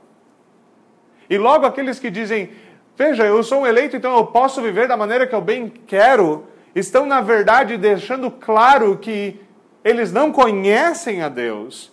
[1.29, 2.51] E logo aqueles que dizem:
[3.01, 6.45] Veja, eu sou um eleito, então eu posso viver da maneira que eu bem quero,
[6.75, 9.41] estão, na verdade, deixando claro que
[9.83, 11.91] eles não conhecem a Deus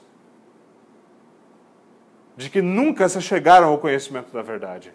[2.35, 4.91] de que nunca se chegaram ao conhecimento da verdade.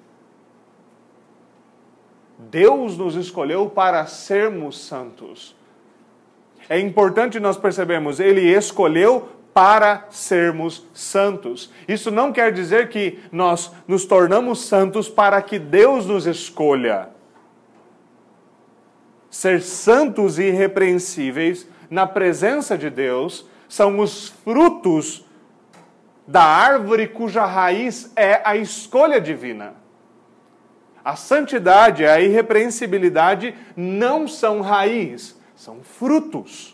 [2.36, 5.56] Deus nos escolheu para sermos santos.
[6.68, 11.70] É importante nós percebermos, Ele escolheu para sermos santos.
[11.86, 17.10] Isso não quer dizer que nós nos tornamos santos para que Deus nos escolha.
[19.30, 25.24] Ser santos e irrepreensíveis na presença de Deus são os frutos
[26.26, 29.74] da árvore cuja raiz é a escolha divina.
[31.04, 36.71] A santidade e a irrepreensibilidade não são raiz, são frutos.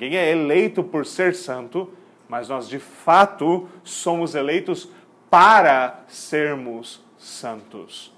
[0.00, 1.92] Ninguém é eleito por ser santo,
[2.26, 4.90] mas nós de fato somos eleitos
[5.28, 8.10] para sermos santos.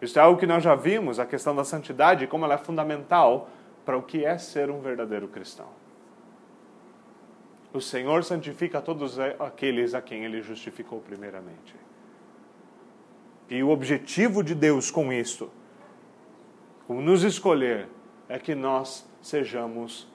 [0.00, 3.48] Isso é algo que nós já vimos, a questão da santidade, como ela é fundamental
[3.84, 5.66] para o que é ser um verdadeiro cristão.
[7.72, 11.74] O Senhor santifica todos aqueles a quem Ele justificou primeiramente.
[13.48, 15.50] E o objetivo de Deus com isto,
[16.92, 17.88] com nos escolher,
[18.28, 20.06] é que nós sejamos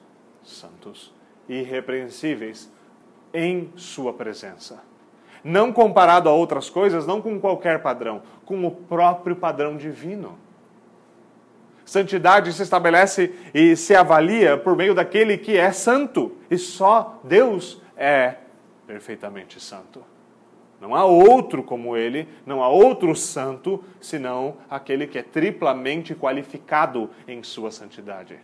[0.43, 1.13] santos,
[1.49, 2.71] irrepreensíveis
[3.33, 4.83] em Sua presença.
[5.43, 10.37] Não comparado a outras coisas, não com qualquer padrão, com o próprio padrão divino.
[11.85, 17.81] Santidade se estabelece e se avalia por meio daquele que é santo, e só Deus
[17.95, 18.35] é
[18.85, 20.03] perfeitamente santo.
[20.79, 27.09] Não há outro como ele, não há outro santo, senão aquele que é triplamente qualificado
[27.27, 28.37] em sua santidade.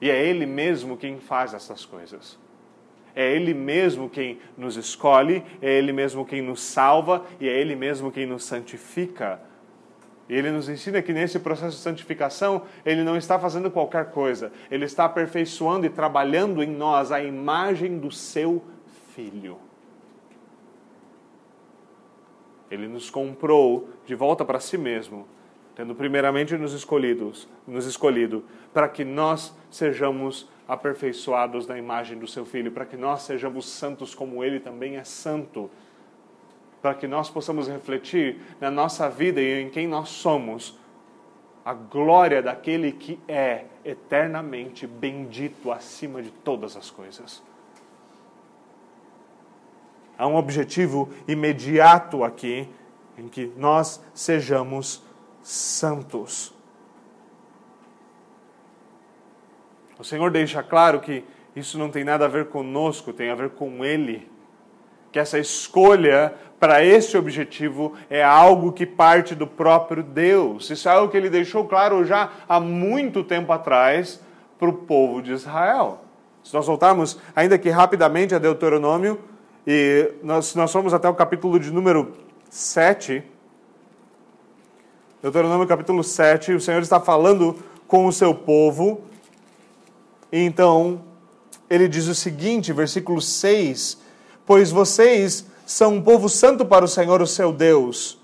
[0.00, 2.38] E é ele mesmo quem faz essas coisas.
[3.18, 7.74] É Ele mesmo quem nos escolhe, é Ele mesmo quem nos salva e é Ele
[7.74, 9.40] mesmo quem nos santifica.
[10.28, 14.52] E ele nos ensina que nesse processo de santificação, ele não está fazendo qualquer coisa,
[14.70, 18.62] ele está aperfeiçoando e trabalhando em nós a imagem do seu
[19.18, 19.58] filho.
[22.70, 25.26] Ele nos comprou de volta para si mesmo,
[25.74, 32.44] tendo primeiramente nos escolhidos, nos escolhido para que nós sejamos aperfeiçoados na imagem do seu
[32.44, 35.68] filho, para que nós sejamos santos como ele também é santo
[36.80, 40.78] para que nós possamos refletir na nossa vida e em quem nós somos
[41.64, 47.42] a glória daquele que é eternamente bendito acima de todas as coisas.
[50.18, 52.68] Há um objetivo imediato aqui
[53.16, 55.02] em que nós sejamos
[55.42, 56.52] santos.
[59.98, 63.50] O Senhor deixa claro que isso não tem nada a ver conosco, tem a ver
[63.50, 64.28] com Ele
[65.10, 70.70] que essa escolha para esse objetivo é algo que parte do próprio Deus.
[70.70, 74.20] Isso é algo que ele deixou claro já há muito tempo atrás
[74.58, 76.00] para o povo de Israel.
[76.42, 79.20] Se nós voltarmos, ainda que rapidamente, a Deuteronômio,
[79.70, 82.14] e nós, nós fomos até o capítulo de número
[82.48, 83.22] 7,
[85.20, 87.54] Deuteronômio capítulo 7, o Senhor está falando
[87.86, 89.02] com o seu povo,
[90.32, 91.02] então
[91.68, 94.08] ele diz o seguinte, versículo 6
[94.46, 98.18] pois vocês são um povo santo para o Senhor, o seu Deus.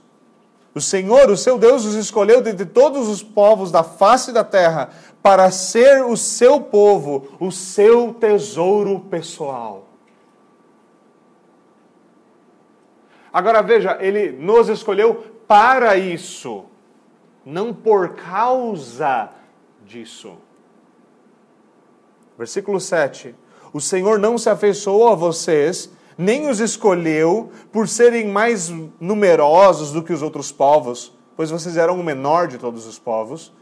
[0.74, 4.88] O Senhor, o seu Deus, os escolheu dentre todos os povos da face da terra
[5.22, 9.83] para ser o seu povo, o seu tesouro pessoal.
[13.34, 16.64] Agora veja, ele nos escolheu para isso,
[17.44, 19.28] não por causa
[19.84, 20.38] disso.
[22.38, 23.34] Versículo 7.
[23.72, 30.02] O Senhor não se afeiçoou a vocês nem os escolheu por serem mais numerosos do
[30.02, 33.52] que os outros povos, pois vocês eram o menor de todos os povos,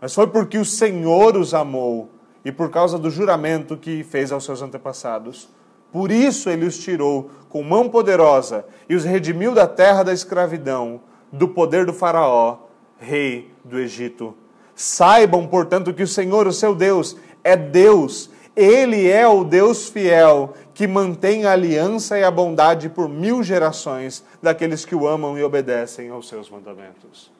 [0.00, 2.10] mas foi porque o Senhor os amou
[2.44, 5.48] e por causa do juramento que fez aos seus antepassados.
[5.92, 11.00] Por isso ele os tirou com mão poderosa e os redimiu da terra da escravidão,
[11.32, 12.58] do poder do Faraó,
[12.98, 14.34] rei do Egito.
[14.74, 20.52] Saibam, portanto, que o Senhor, o seu Deus, é Deus ele é o Deus fiel
[20.74, 25.44] que mantém a aliança e a bondade por mil gerações daqueles que o amam e
[25.44, 27.30] obedecem aos seus mandamentos.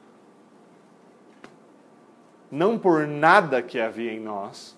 [2.49, 4.78] Não por nada que havia em nós.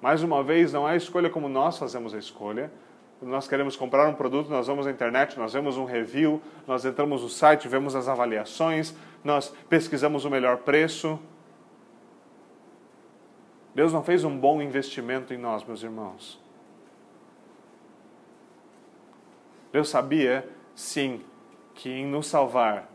[0.00, 2.72] Mais uma vez, não é a escolha como nós fazemos a escolha.
[3.18, 6.86] Quando nós queremos comprar um produto, nós vamos à internet, nós vemos um review, nós
[6.86, 11.18] entramos no site, vemos as avaliações, nós pesquisamos o melhor preço.
[13.74, 16.40] Deus não fez um bom investimento em nós, meus irmãos.
[19.70, 21.20] Deus sabia, sim,
[21.74, 22.88] que em nos salvar,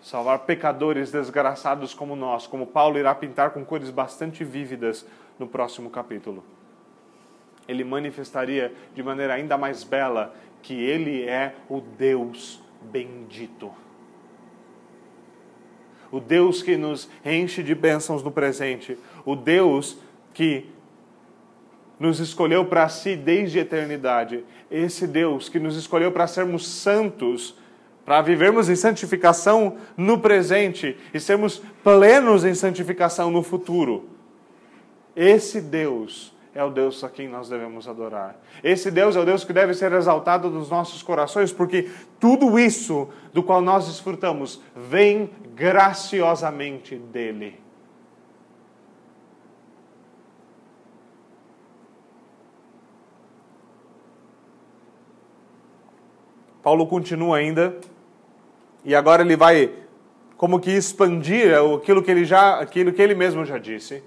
[0.00, 5.04] salvar pecadores desgraçados como nós, como Paulo irá pintar com cores bastante vívidas
[5.38, 6.44] no próximo capítulo.
[7.66, 13.70] Ele manifestaria de maneira ainda mais bela que ele é o Deus bendito
[16.10, 19.98] o Deus que nos enche de bênçãos no presente, o Deus
[20.32, 20.66] que
[21.98, 27.56] nos escolheu para si desde a eternidade, esse Deus que nos escolheu para sermos santos,
[28.04, 34.08] para vivermos em santificação no presente e sermos plenos em santificação no futuro.
[35.18, 38.40] Esse Deus é o Deus a quem nós devemos adorar.
[38.62, 41.90] Esse Deus é o Deus que deve ser exaltado nos nossos corações, porque
[42.20, 47.60] tudo isso do qual nós desfrutamos vem graciosamente dele.
[56.62, 57.76] Paulo continua ainda,
[58.84, 59.74] e agora ele vai
[60.36, 64.04] como que expandir aquilo que ele já, aquilo que ele mesmo já disse.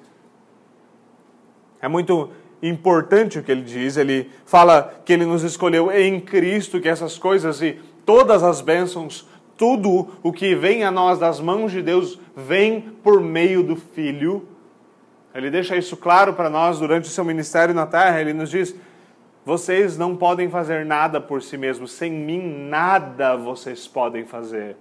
[1.81, 2.29] É muito
[2.61, 3.97] importante o que ele diz.
[3.97, 9.27] Ele fala que ele nos escolheu em Cristo, que essas coisas e todas as bênçãos,
[9.57, 14.47] tudo o que vem a nós das mãos de Deus, vem por meio do Filho.
[15.33, 18.19] Ele deixa isso claro para nós durante o seu ministério na terra.
[18.19, 18.75] Ele nos diz:
[19.45, 24.75] vocês não podem fazer nada por si mesmos, sem mim nada vocês podem fazer.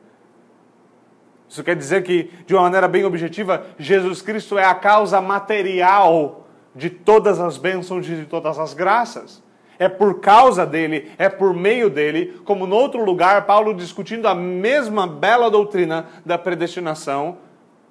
[1.49, 6.47] Isso quer dizer que, de uma maneira bem objetiva, Jesus Cristo é a causa material
[6.75, 9.43] de todas as bênçãos e de todas as graças.
[9.79, 14.35] É por causa dele, é por meio dele, como no outro lugar, Paulo discutindo a
[14.35, 17.39] mesma bela doutrina da predestinação,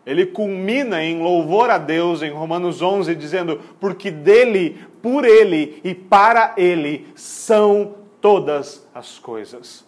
[0.05, 5.93] ele culmina em louvor a Deus em Romanos 11, dizendo: Porque dele, por ele e
[5.93, 9.85] para ele são todas as coisas.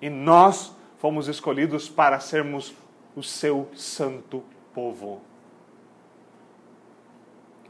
[0.00, 2.74] E nós fomos escolhidos para sermos
[3.14, 4.42] o seu santo
[4.74, 5.20] povo.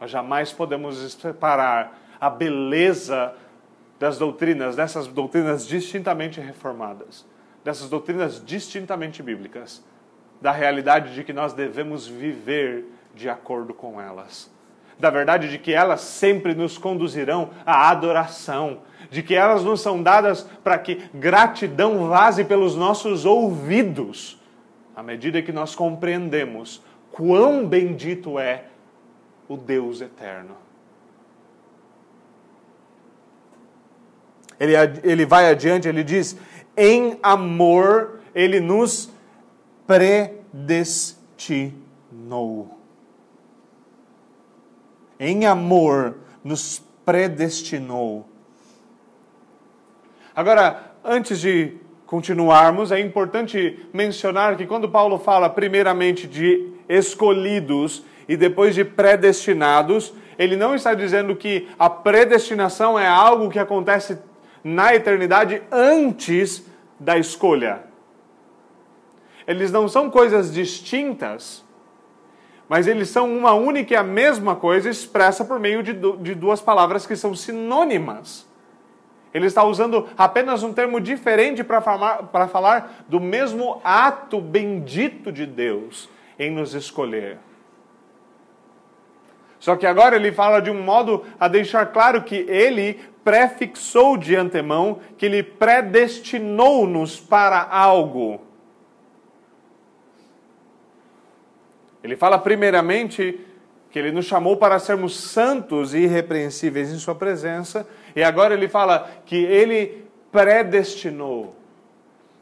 [0.00, 3.34] Nós jamais podemos separar a beleza
[3.98, 7.26] das doutrinas, dessas doutrinas distintamente reformadas,
[7.64, 9.84] dessas doutrinas distintamente bíblicas,
[10.40, 12.84] da realidade de que nós devemos viver
[13.14, 14.54] de acordo com elas.
[14.98, 20.02] Da verdade de que elas sempre nos conduzirão à adoração, de que elas nos são
[20.02, 24.40] dadas para que gratidão vaze pelos nossos ouvidos,
[24.94, 26.82] à medida que nós compreendemos
[27.12, 28.64] quão bendito é
[29.48, 30.56] o Deus eterno.
[34.58, 34.72] Ele,
[35.02, 36.36] ele vai adiante, ele diz:
[36.76, 39.10] em amor, ele nos
[39.86, 41.74] predestinou.
[45.18, 48.26] Em amor, nos predestinou.
[50.34, 58.36] Agora, antes de continuarmos, é importante mencionar que quando Paulo fala primeiramente de escolhidos e
[58.36, 64.18] depois de predestinados, ele não está dizendo que a predestinação é algo que acontece
[64.62, 66.66] na eternidade antes
[66.98, 67.84] da escolha.
[69.46, 71.64] Eles não são coisas distintas,
[72.68, 75.92] mas eles são uma única e a mesma coisa expressa por meio de,
[76.34, 78.44] duas palavras que são sinônimas.
[79.32, 85.46] Ele está usando apenas um termo diferente para falar, falar do mesmo ato bendito de
[85.46, 86.08] Deus
[86.38, 87.38] em nos escolher.
[89.66, 94.36] Só que agora ele fala de um modo a deixar claro que ele prefixou de
[94.36, 98.40] antemão, que ele predestinou-nos para algo.
[102.00, 103.40] Ele fala primeiramente
[103.90, 108.68] que ele nos chamou para sermos santos e irrepreensíveis em sua presença, e agora ele
[108.68, 111.56] fala que ele predestinou.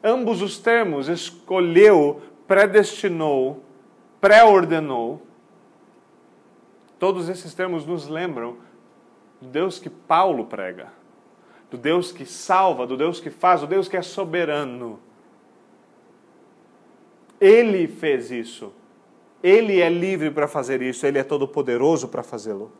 [0.02, 3.64] Ambos os termos, escolheu, predestinou,
[4.20, 5.22] pré-ordenou.
[7.04, 8.56] Todos esses termos nos lembram
[9.38, 10.90] do Deus que Paulo prega,
[11.70, 14.98] do Deus que salva, do Deus que faz, do Deus que é soberano.
[17.38, 18.72] Ele fez isso.
[19.42, 22.72] Ele é livre para fazer isso, ele é todo-poderoso para fazê-lo.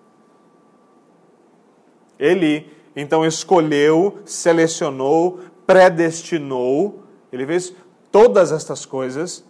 [2.18, 7.75] Ele então escolheu, selecionou, predestinou, ele fez
[8.11, 9.45] todas estas coisas,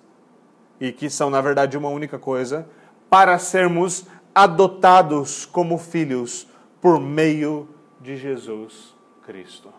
[0.80, 2.68] e que são na verdade uma única coisa,
[3.08, 6.46] para sermos adotados como filhos
[6.80, 7.68] por meio
[8.00, 9.72] de Jesus Cristo.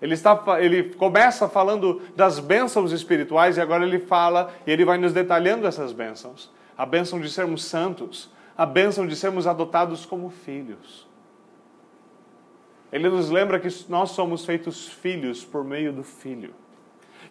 [0.00, 4.96] Ele, está, ele começa falando das bênçãos espirituais e agora ele fala e ele vai
[4.96, 6.50] nos detalhando essas bênçãos.
[6.76, 11.08] A bênção de sermos santos, a bênção de sermos adotados como filhos.
[12.92, 16.54] Ele nos lembra que nós somos feitos filhos por meio do Filho.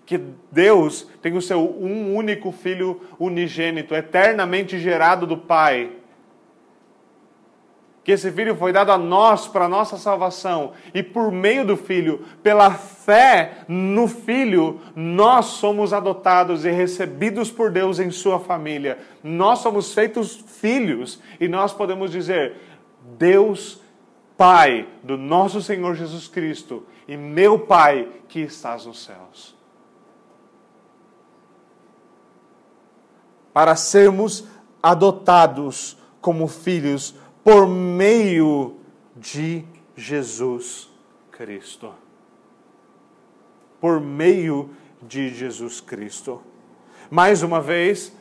[0.08, 0.20] Que
[0.52, 5.92] Deus tem o seu um único Filho unigênito, eternamente gerado do Pai
[8.08, 12.24] que esse filho foi dado a nós para nossa salvação e por meio do filho,
[12.42, 18.98] pela fé no filho, nós somos adotados e recebidos por Deus em sua família.
[19.22, 22.56] Nós somos feitos filhos e nós podemos dizer:
[23.18, 23.82] Deus
[24.38, 29.57] Pai do nosso Senhor Jesus Cristo e meu Pai que estás nos céus.
[33.58, 34.48] Para sermos
[34.84, 38.76] adotados como filhos por meio
[39.16, 40.88] de Jesus
[41.32, 41.92] Cristo.
[43.82, 44.70] Por meio
[45.02, 46.40] de Jesus Cristo.
[47.10, 48.16] Mais uma vez,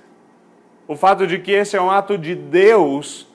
[0.89, 3.29] o fato de que esse é um ato de Deus,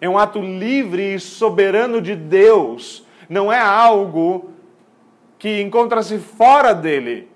[0.00, 4.50] é um ato livre e soberano de Deus, não é algo
[5.38, 7.29] que encontra-se fora dele.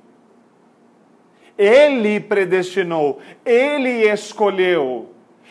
[1.57, 5.11] Ele predestinou, ele escolheu.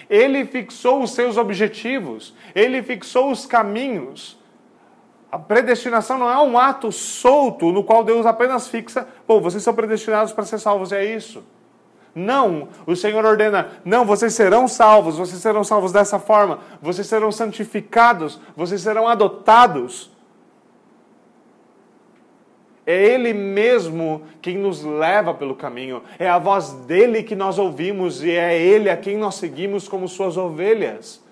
[0.09, 4.37] Ele fixou os seus objetivos, ele fixou os caminhos.
[5.31, 9.73] A predestinação não é um ato solto no qual Deus apenas fixa, pô, vocês são
[9.73, 11.43] predestinados para ser salvos, é isso.
[12.13, 17.31] Não, o Senhor ordena: não, vocês serão salvos, vocês serão salvos dessa forma, vocês serão
[17.31, 20.12] santificados, vocês serão adotados.
[22.85, 28.23] É Ele mesmo quem nos leva pelo caminho, é a voz dele que nós ouvimos
[28.23, 31.23] e é Ele a quem nós seguimos como suas ovelhas.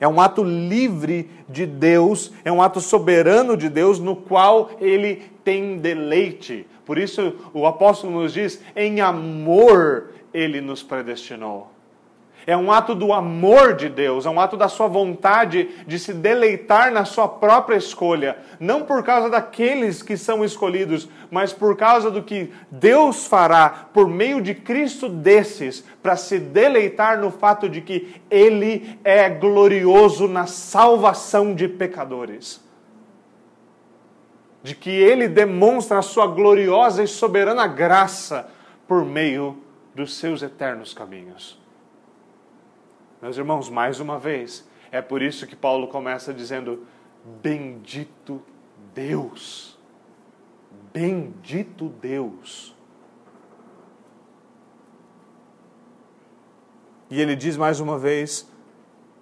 [0.00, 5.22] É um ato livre de Deus, é um ato soberano de Deus no qual ele
[5.42, 6.66] tem deleite.
[6.84, 11.77] Por isso o apóstolo nos diz: em amor ele nos predestinou.
[12.48, 16.14] É um ato do amor de Deus, é um ato da sua vontade de se
[16.14, 22.10] deleitar na sua própria escolha, não por causa daqueles que são escolhidos, mas por causa
[22.10, 27.82] do que Deus fará por meio de Cristo desses, para se deleitar no fato de
[27.82, 32.64] que Ele é glorioso na salvação de pecadores.
[34.62, 38.48] De que Ele demonstra a sua gloriosa e soberana graça
[38.86, 39.62] por meio
[39.94, 41.57] dos seus eternos caminhos.
[43.20, 46.86] Meus irmãos, mais uma vez, é por isso que Paulo começa dizendo:
[47.42, 48.40] Bendito
[48.94, 49.76] Deus.
[50.92, 52.74] Bendito Deus.
[57.10, 58.50] E ele diz mais uma vez,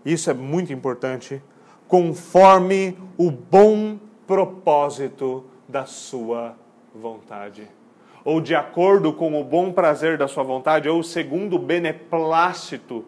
[0.04, 1.42] isso é muito importante,
[1.86, 6.56] conforme o bom propósito da sua
[6.94, 7.68] vontade.
[8.24, 13.04] Ou de acordo com o bom prazer da sua vontade, ou segundo o beneplácito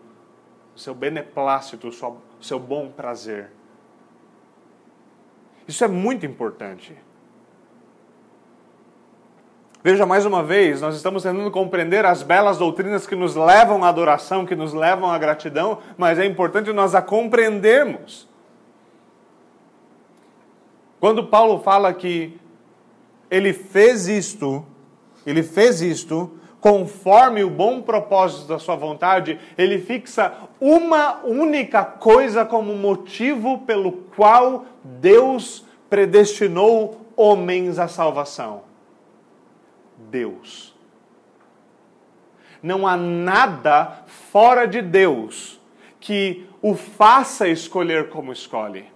[0.78, 3.50] o seu beneplácito, o seu, o seu bom prazer.
[5.66, 6.96] Isso é muito importante.
[9.82, 13.88] Veja mais uma vez, nós estamos tentando compreender as belas doutrinas que nos levam à
[13.88, 18.28] adoração, que nos levam à gratidão, mas é importante nós a compreendermos.
[21.00, 22.38] Quando Paulo fala que
[23.28, 24.64] ele fez isto,
[25.26, 32.44] ele fez isto conforme o bom propósito da sua vontade, ele fixa uma única coisa
[32.44, 38.62] como motivo pelo qual Deus predestinou homens à salvação:
[40.11, 40.76] Deus.
[42.61, 45.61] Não há nada fora de Deus
[46.00, 48.86] que o faça escolher como escolhe.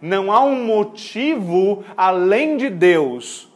[0.00, 3.49] Não há um motivo além de Deus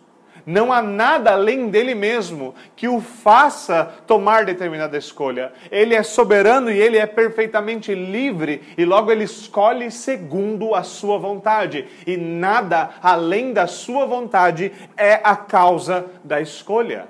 [0.47, 5.53] não há nada além dele mesmo que o faça tomar determinada escolha.
[5.71, 11.19] Ele é soberano e ele é perfeitamente livre e logo ele escolhe segundo a sua
[11.19, 11.87] vontade.
[12.07, 17.09] E nada além da sua vontade é a causa da escolha.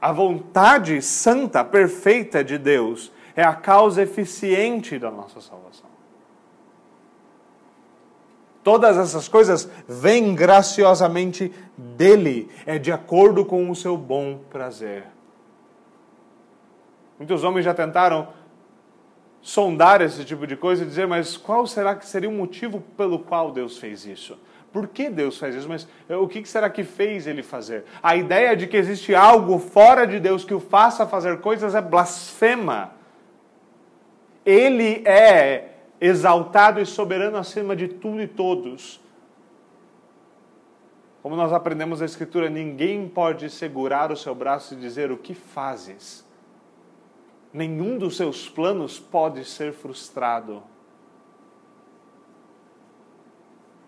[0.00, 5.85] A vontade santa, perfeita de Deus é a causa eficiente da nossa salvação.
[8.66, 15.04] Todas essas coisas vêm graciosamente dele, é de acordo com o seu bom prazer.
[17.16, 18.26] Muitos homens já tentaram
[19.40, 23.20] sondar esse tipo de coisa e dizer, mas qual será que seria o motivo pelo
[23.20, 24.36] qual Deus fez isso?
[24.72, 25.68] Por que Deus faz isso?
[25.68, 27.84] Mas eh, o que será que fez ele fazer?
[28.02, 31.80] A ideia de que existe algo fora de Deus que o faça fazer coisas é
[31.80, 32.90] blasfema.
[34.44, 39.00] Ele é exaltado e soberano acima de tudo e todos.
[41.22, 45.34] Como nós aprendemos na Escritura, ninguém pode segurar o seu braço e dizer o que
[45.34, 46.24] fazes.
[47.52, 50.62] Nenhum dos seus planos pode ser frustrado.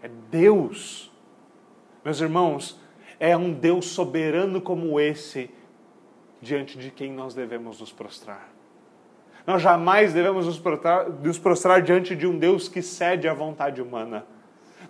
[0.02, 1.12] É Deus.
[2.04, 2.80] Meus irmãos,
[3.20, 5.50] é um Deus soberano como esse
[6.40, 8.57] diante de quem nós devemos nos prostrar.
[9.49, 13.80] Nós jamais devemos nos prostrar, nos prostrar diante de um Deus que cede à vontade
[13.80, 14.26] humana.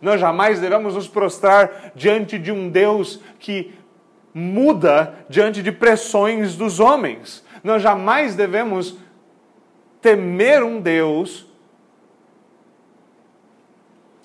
[0.02, 3.72] Nós jamais devemos nos prostrar diante de um Deus que
[4.34, 7.46] muda diante de pressões dos homens.
[7.62, 8.98] Nós jamais devemos
[10.00, 11.46] temer um Deus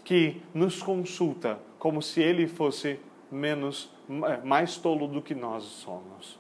[0.04, 3.00] que nos consulta como se ele fosse
[3.32, 3.94] menos
[4.44, 6.40] mais tolo do que nós somos.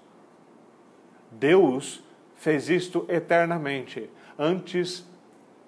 [1.29, 2.03] Deus
[2.43, 5.07] fez isto eternamente, antes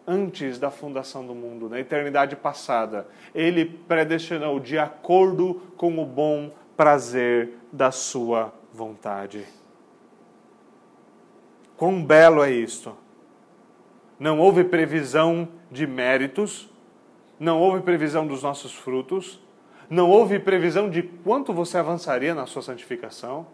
[0.08, 3.08] antes da fundação do mundo, na eternidade passada.
[3.34, 9.44] Ele predestinou de acordo com o bom prazer da sua vontade.
[11.76, 12.96] Quão belo é isto!
[14.20, 16.70] Não houve previsão de méritos,
[17.40, 19.42] não houve previsão dos nossos frutos,
[19.90, 23.48] não houve previsão de quanto você avançaria na sua santificação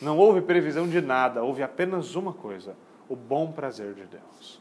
[0.00, 2.76] não houve previsão de nada, houve apenas uma coisa:
[3.08, 4.60] o bom prazer de Deus.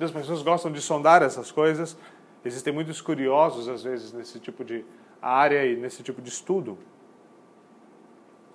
[0.00, 1.96] As pessoas gostam de sondar essas coisas.
[2.44, 4.84] Existem muitos curiosos, às vezes, nesse tipo de
[5.20, 6.78] área e nesse tipo de estudo.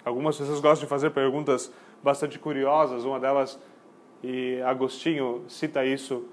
[0.06, 3.60] Algumas pessoas gostam de fazer perguntas bastante curiosas, uma delas,
[4.22, 6.26] e Agostinho cita isso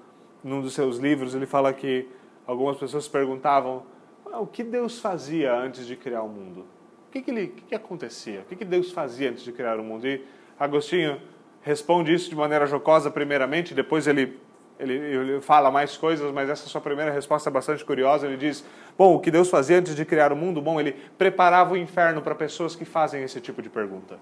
[0.43, 2.07] num dos seus livros, ele fala que
[2.47, 3.83] algumas pessoas perguntavam
[4.25, 6.65] o que Deus fazia antes de criar o mundo?
[7.11, 8.39] Que, que, ele, que, que acontecia?
[8.41, 10.07] O que, que Deus fazia antes de criar o mundo?
[10.07, 10.23] E
[10.57, 11.21] Agostinho
[11.61, 14.39] responde isso de maneira jocosa primeiramente, depois ele,
[14.79, 18.25] ele, ele fala mais coisas, mas essa sua primeira resposta é bastante curiosa.
[18.25, 18.65] Ele diz:
[18.97, 20.61] Bom, o que Deus fazia antes de criar o mundo?
[20.61, 24.17] Bom, ele preparava o inferno para pessoas que fazem esse tipo de pergunta.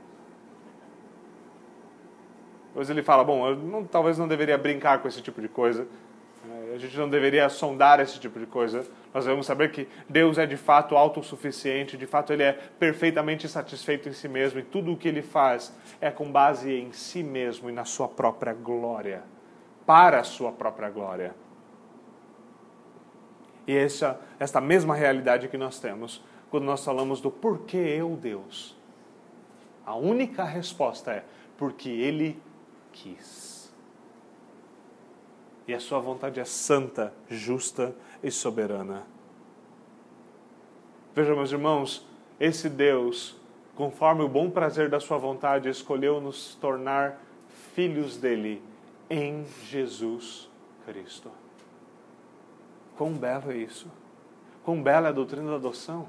[2.70, 5.88] Depois ele fala: Bom, eu não, talvez não deveria brincar com esse tipo de coisa.
[6.74, 8.86] A gente não deveria sondar esse tipo de coisa.
[9.14, 14.08] Nós devemos saber que Deus é de fato autossuficiente, de fato ele é perfeitamente satisfeito
[14.08, 17.70] em si mesmo e tudo o que ele faz é com base em si mesmo
[17.70, 19.24] e na sua própria glória,
[19.86, 21.34] para a sua própria glória.
[23.66, 28.78] E essa esta mesma realidade que nós temos quando nós falamos do porquê eu Deus.
[29.86, 31.24] A única resposta é
[31.58, 32.40] porque ele
[32.92, 33.49] quis
[35.70, 39.04] e a sua vontade é santa, justa e soberana.
[41.14, 42.08] Veja, meus irmãos,
[42.40, 43.36] esse Deus,
[43.76, 47.22] conforme o bom prazer da sua vontade, escolheu nos tornar
[47.76, 48.64] filhos dele
[49.12, 50.50] em Jesus
[50.88, 51.30] Cristo.
[52.98, 53.92] Quão belo é isso!
[54.64, 56.08] Quão bela é a doutrina da adoção!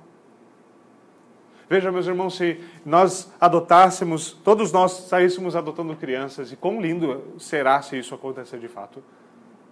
[1.69, 7.83] Veja, meus irmãos, se nós adotássemos, todos nós saíssemos adotando crianças, e quão lindo será
[7.83, 9.05] se isso acontecer de fato.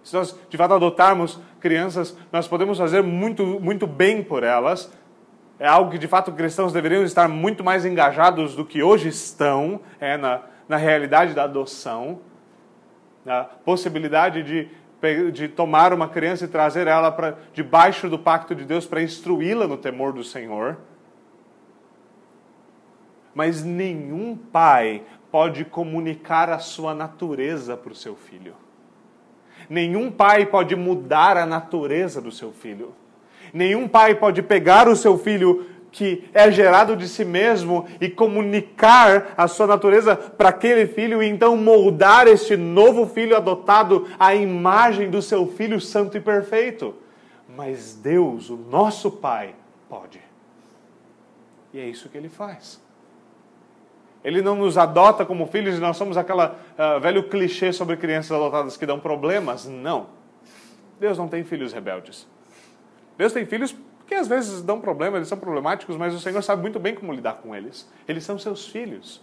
[0.03, 4.91] Se nós de fato adotarmos crianças, nós podemos fazer muito, muito bem por elas.
[5.59, 9.81] É algo que de fato cristãos deveriam estar muito mais engajados do que hoje estão
[9.99, 12.21] é, na, na realidade da adoção.
[13.25, 18.63] Na possibilidade de, de tomar uma criança e trazer ela para debaixo do pacto de
[18.63, 20.77] Deus para instruí-la no temor do Senhor.
[23.35, 28.55] Mas nenhum pai pode comunicar a sua natureza para o seu filho.
[29.69, 32.93] Nenhum pai pode mudar a natureza do seu filho.
[33.53, 39.33] Nenhum pai pode pegar o seu filho que é gerado de si mesmo e comunicar
[39.35, 45.09] a sua natureza para aquele filho e então moldar este novo filho adotado à imagem
[45.09, 46.93] do seu filho santo e perfeito.
[47.55, 49.55] Mas Deus, o nosso Pai,
[49.89, 50.21] pode.
[51.73, 52.79] E é isso que ele faz.
[54.23, 58.31] Ele não nos adota como filhos e nós somos aquela uh, velho clichê sobre crianças
[58.31, 59.65] adotadas que dão problemas.
[59.65, 60.07] Não.
[60.99, 62.27] Deus não tem filhos rebeldes.
[63.17, 66.61] Deus tem filhos que às vezes dão problemas, eles são problemáticos, mas o Senhor sabe
[66.61, 67.87] muito bem como lidar com eles.
[68.07, 69.21] Eles são seus filhos.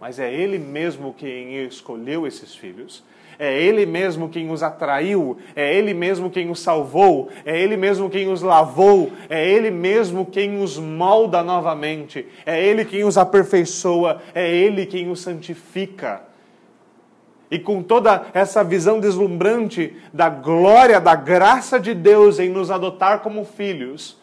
[0.00, 3.02] Mas é Ele mesmo quem escolheu esses filhos
[3.38, 8.08] é Ele mesmo quem os atraiu, é Ele mesmo quem os salvou, é Ele mesmo
[8.08, 14.22] quem os lavou, é Ele mesmo quem os molda novamente, é Ele quem os aperfeiçoa,
[14.34, 16.22] é Ele quem os santifica.
[17.50, 23.20] E com toda essa visão deslumbrante da glória, da graça de Deus em nos adotar
[23.20, 24.20] como filhos,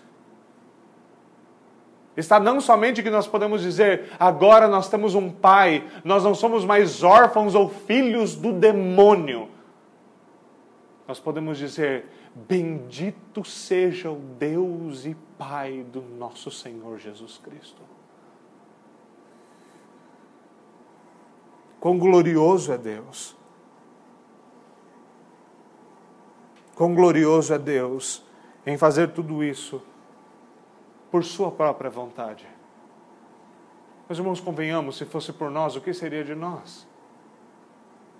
[2.15, 6.63] Está não somente que nós podemos dizer, agora nós temos um pai, nós não somos
[6.63, 9.49] mais órfãos ou filhos do demônio.
[11.07, 12.05] Nós podemos dizer,
[12.35, 17.81] bendito seja o Deus e Pai do nosso Senhor Jesus Cristo.
[21.79, 23.35] Quão glorioso é Deus!
[26.75, 28.23] Quão glorioso é Deus
[28.65, 29.81] em fazer tudo isso
[31.13, 32.43] por sua própria vontade.
[34.09, 36.87] Mas, irmãos, convenhamos, se fosse por nós, o que seria de nós?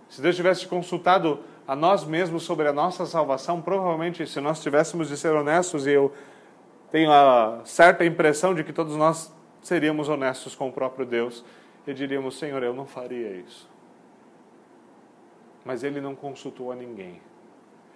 [0.07, 5.07] Se Deus tivesse consultado a nós mesmos sobre a nossa salvação, provavelmente, se nós tivéssemos
[5.07, 6.13] de ser honestos, e eu
[6.91, 11.43] tenho a certa impressão de que todos nós seríamos honestos com o próprio Deus,
[11.87, 13.67] e diríamos: Senhor, eu não faria isso.
[15.65, 17.19] Mas Ele não consultou a ninguém.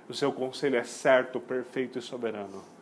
[0.09, 2.76] O seu conselho é certo, perfeito e soberano.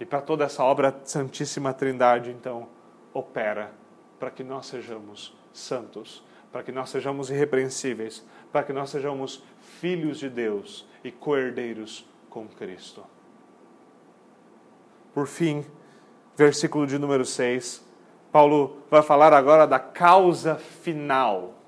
[0.00, 2.66] E para toda essa obra Santíssima Trindade, então,
[3.12, 3.70] opera
[4.18, 10.18] para que nós sejamos santos, para que nós sejamos irrepreensíveis, para que nós sejamos filhos
[10.18, 13.04] de Deus e coerdeiros com Cristo.
[15.12, 15.66] Por fim,
[16.34, 17.86] versículo de número 6,
[18.32, 21.59] Paulo vai falar agora da causa final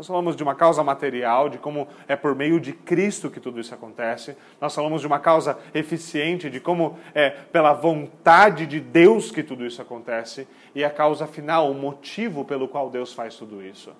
[0.00, 3.60] nós falamos de uma causa material, de como é por meio de Cristo que tudo
[3.60, 4.34] isso acontece.
[4.58, 9.66] Nós falamos de uma causa eficiente, de como é pela vontade de Deus que tudo
[9.66, 10.48] isso acontece.
[10.74, 13.92] E a causa final, o motivo pelo qual Deus faz tudo isso.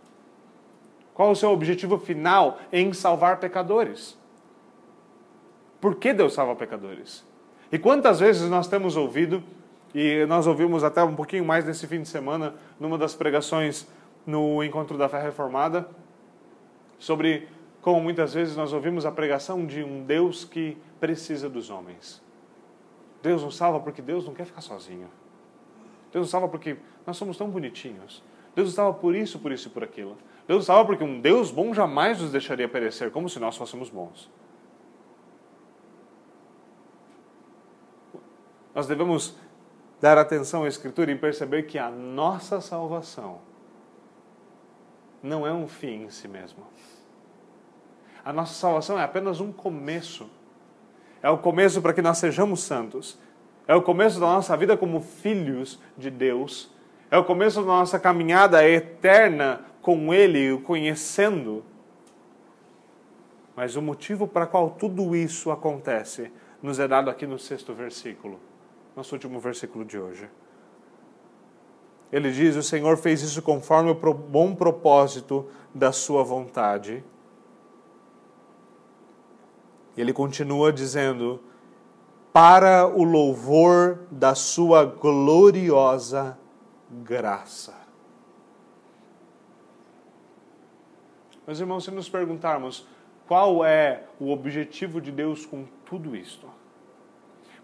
[1.12, 4.18] Qual o seu objetivo final em salvar pecadores?
[5.82, 7.26] Por que Deus salva pecadores?
[7.70, 9.44] E quantas vezes nós temos ouvido,
[9.94, 13.86] e nós ouvimos até um pouquinho mais nesse fim de semana, numa das pregações
[14.26, 15.88] no Encontro da Fé Reformada,
[16.98, 17.48] sobre
[17.80, 22.22] como muitas vezes nós ouvimos a pregação de um Deus que precisa dos homens.
[23.22, 25.08] Deus nos salva porque Deus não quer ficar sozinho.
[26.12, 28.22] Deus nos salva porque nós somos tão bonitinhos.
[28.54, 30.16] Deus nos salva por isso, por isso e por aquilo.
[30.46, 33.88] Deus nos salva porque um Deus bom jamais nos deixaria perecer, como se nós fôssemos
[33.88, 34.30] bons.
[38.74, 39.36] Nós devemos
[40.00, 43.40] dar atenção à Escritura e perceber que a nossa salvação
[45.22, 46.66] não é um fim em si mesmo.
[48.24, 50.28] A nossa salvação é apenas um começo.
[51.22, 53.18] É o começo para que nós sejamos santos.
[53.66, 56.70] É o começo da nossa vida como filhos de Deus.
[57.10, 61.64] É o começo da nossa caminhada eterna com Ele, o conhecendo.
[63.56, 68.38] Mas o motivo para qual tudo isso acontece nos é dado aqui no sexto versículo,
[68.94, 70.28] nosso último versículo de hoje.
[72.12, 77.04] Ele diz: O Senhor fez isso conforme o bom propósito da Sua vontade.
[79.96, 81.40] Ele continua dizendo:
[82.32, 86.38] Para o louvor da Sua gloriosa
[86.90, 87.74] graça.
[91.46, 92.86] Meus irmãos, se nos perguntarmos
[93.26, 96.48] qual é o objetivo de Deus com tudo isto,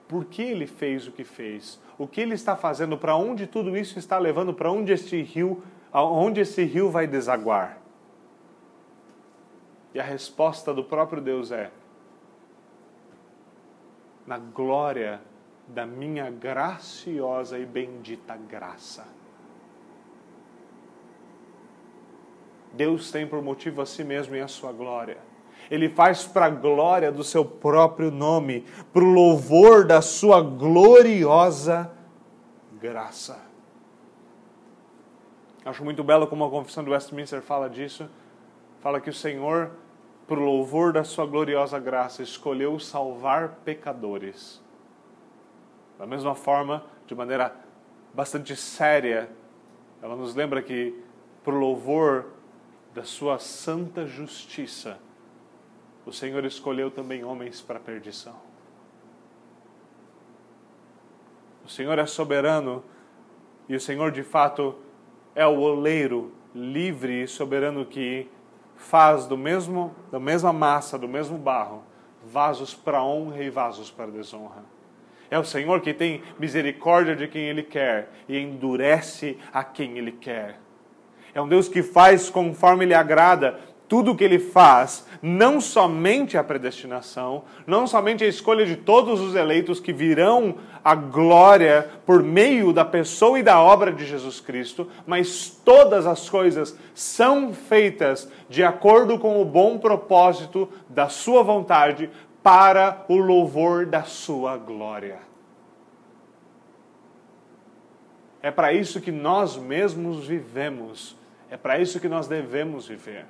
[0.08, 3.76] por que ele fez o que fez, o que ele está fazendo, para onde tudo
[3.76, 7.78] isso está levando, para onde este rio, aonde esse rio vai desaguar?
[9.94, 11.70] E a resposta do próprio Deus é:
[14.26, 15.20] na glória
[15.66, 19.06] da minha graciosa e bendita graça.
[22.72, 25.25] Deus tem por motivo a si mesmo e a sua glória
[25.70, 31.90] ele faz para a glória do seu próprio nome, para o louvor da sua gloriosa
[32.80, 33.44] graça.
[35.64, 38.08] Acho muito belo como a confissão do Westminster fala disso.
[38.80, 39.72] Fala que o Senhor,
[40.26, 44.62] por louvor da sua gloriosa graça, escolheu salvar pecadores.
[45.98, 47.52] Da mesma forma, de maneira
[48.14, 49.28] bastante séria,
[50.00, 51.02] ela nos lembra que,
[51.42, 52.26] por louvor
[52.94, 54.98] da sua santa justiça,
[56.06, 58.36] o Senhor escolheu também homens para perdição.
[61.64, 62.84] O Senhor é soberano
[63.68, 64.76] e o Senhor de fato
[65.34, 68.30] é o oleiro livre e soberano que
[68.76, 71.82] faz do mesmo da mesma massa, do mesmo barro,
[72.24, 74.64] vasos para honra e vasos para desonra.
[75.28, 80.12] É o Senhor que tem misericórdia de quem ele quer e endurece a quem ele
[80.12, 80.60] quer.
[81.34, 83.58] É um Deus que faz conforme lhe agrada
[83.88, 89.20] tudo o que ele faz, não somente a predestinação, não somente a escolha de todos
[89.20, 94.40] os eleitos que virão à glória por meio da pessoa e da obra de Jesus
[94.40, 101.42] Cristo, mas todas as coisas são feitas de acordo com o bom propósito da sua
[101.42, 102.10] vontade
[102.42, 105.18] para o louvor da sua glória.
[108.40, 111.16] É para isso que nós mesmos vivemos,
[111.50, 113.26] é para isso que nós devemos viver.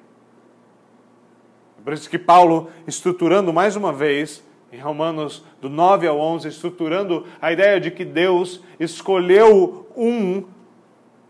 [1.86, 7.24] Por isso que Paulo, estruturando mais uma vez, em Romanos do 9 ao 11, estruturando
[7.40, 10.42] a ideia de que Deus escolheu um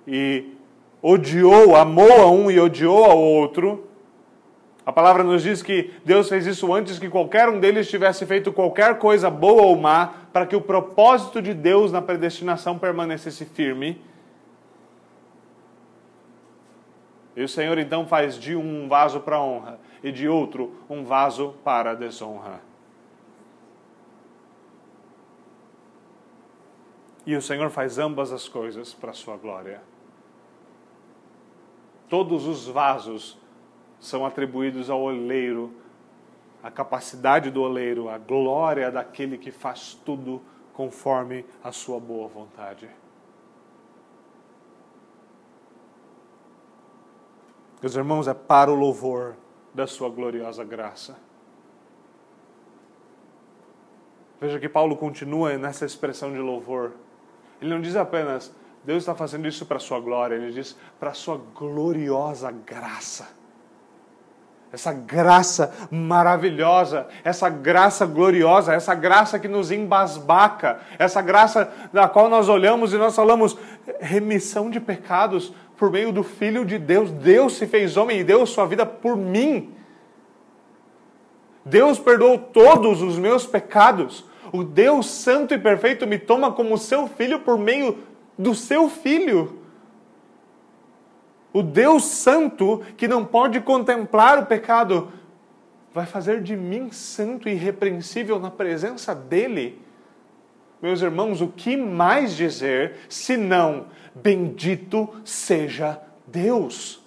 [0.09, 0.55] e
[1.03, 3.87] odiou, amou a um e odiou ao outro.
[4.87, 8.51] A palavra nos diz que Deus fez isso antes que qualquer um deles tivesse feito
[8.51, 14.01] qualquer coisa boa ou má, para que o propósito de Deus na predestinação permanecesse firme.
[17.37, 21.55] E o Senhor então faz de um vaso para honra e de outro um vaso
[21.65, 22.61] para a desonra.
[27.27, 29.83] E o Senhor faz ambas as coisas para a sua glória.
[32.09, 33.37] Todos os vasos
[33.99, 35.75] são atribuídos ao oleiro,
[36.63, 40.41] a capacidade do oleiro, a glória daquele que faz tudo
[40.73, 42.89] conforme a sua boa vontade.
[47.83, 49.37] Meus irmãos, é para o louvor
[49.77, 51.17] da sua gloriosa graça.
[54.41, 56.93] Veja que Paulo continua nessa expressão de louvor.
[57.61, 61.11] Ele não diz apenas, Deus está fazendo isso para a sua glória, ele diz, para
[61.11, 63.37] a sua gloriosa graça.
[64.73, 72.29] Essa graça maravilhosa, essa graça gloriosa, essa graça que nos embasbaca, essa graça da qual
[72.29, 73.57] nós olhamos e nós falamos
[74.01, 77.11] remissão de pecados, por meio do Filho de Deus.
[77.11, 79.75] Deus se fez homem e deu sua vida por mim.
[81.65, 84.25] Deus perdoou todos os meus pecados.
[84.53, 87.99] O Deus Santo e Perfeito me toma como seu filho por meio
[88.39, 89.61] do seu filho.
[91.53, 95.11] O Deus Santo, que não pode contemplar o pecado,
[95.93, 99.81] vai fazer de mim santo e irrepreensível na presença dele.
[100.83, 103.87] Meus irmãos, o que mais dizer senão
[104.23, 107.03] bendito seja Deus?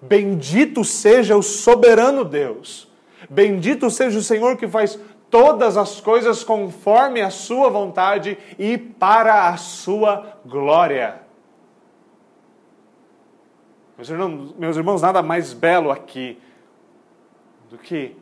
[0.00, 2.88] Bendito seja o soberano Deus.
[3.28, 4.98] Bendito seja o Senhor que faz
[5.30, 11.22] todas as coisas conforme a sua vontade e para a sua glória.
[13.96, 16.38] Meus irmãos, meus irmãos, nada mais belo aqui
[17.70, 18.16] do que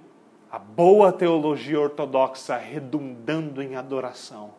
[0.51, 4.51] a boa teologia ortodoxa redundando em adoração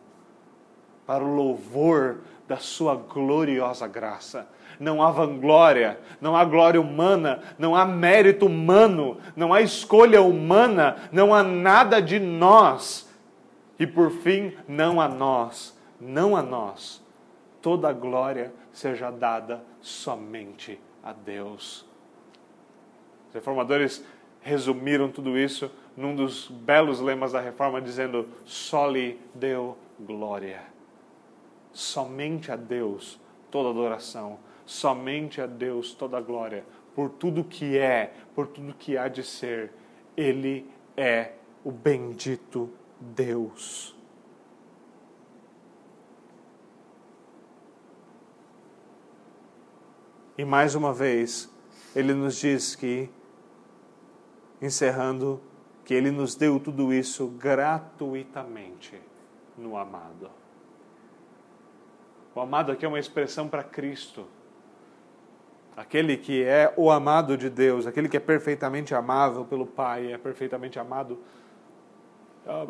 [1.06, 4.48] para o louvor da sua gloriosa graça.
[4.78, 10.96] Não há vanglória, não há glória humana, não há mérito humano, não há escolha humana,
[11.12, 13.08] não há nada de nós.
[13.78, 17.02] E por fim, não a nós, não a nós.
[17.62, 21.86] Toda a glória seja dada somente a Deus.
[23.28, 24.04] Os reformadores
[24.40, 30.73] resumiram tudo isso num dos belos lemas da reforma, dizendo: só lhe deu glória.
[31.74, 33.20] Somente a Deus
[33.50, 36.64] toda adoração, somente a Deus toda glória,
[36.94, 39.70] por tudo que é, por tudo que há de ser.
[40.16, 40.66] Ele
[40.96, 43.94] é o bendito Deus.
[50.38, 51.52] E mais uma vez,
[51.94, 53.10] ele nos diz que
[54.60, 55.40] encerrando,
[55.84, 59.00] que Ele nos deu tudo isso gratuitamente
[59.56, 60.30] no amado.
[62.34, 64.26] O amado aqui é uma expressão para Cristo.
[65.76, 70.18] Aquele que é o amado de Deus, aquele que é perfeitamente amável pelo Pai, é
[70.18, 71.18] perfeitamente amado,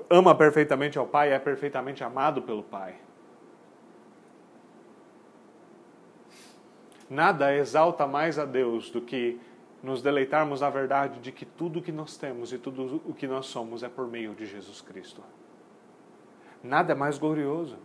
[0.08, 2.96] ama perfeitamente ao Pai, é perfeitamente amado pelo Pai.
[7.08, 9.38] Nada exalta mais a Deus do que
[9.82, 13.26] nos deleitarmos na verdade de que tudo o que nós temos e tudo o que
[13.26, 15.22] nós somos é por meio de Jesus Cristo.
[16.62, 17.76] Nada é mais glorioso.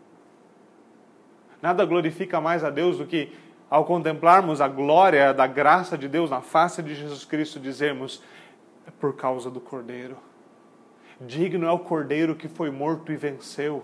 [1.62, 3.32] Nada glorifica mais a Deus do que,
[3.70, 8.24] ao contemplarmos a glória da graça de Deus na face de Jesus Cristo, dizermos:
[8.88, 10.18] é por causa do Cordeiro.
[11.22, 13.84] Digno é o Cordeiro que foi morto e venceu.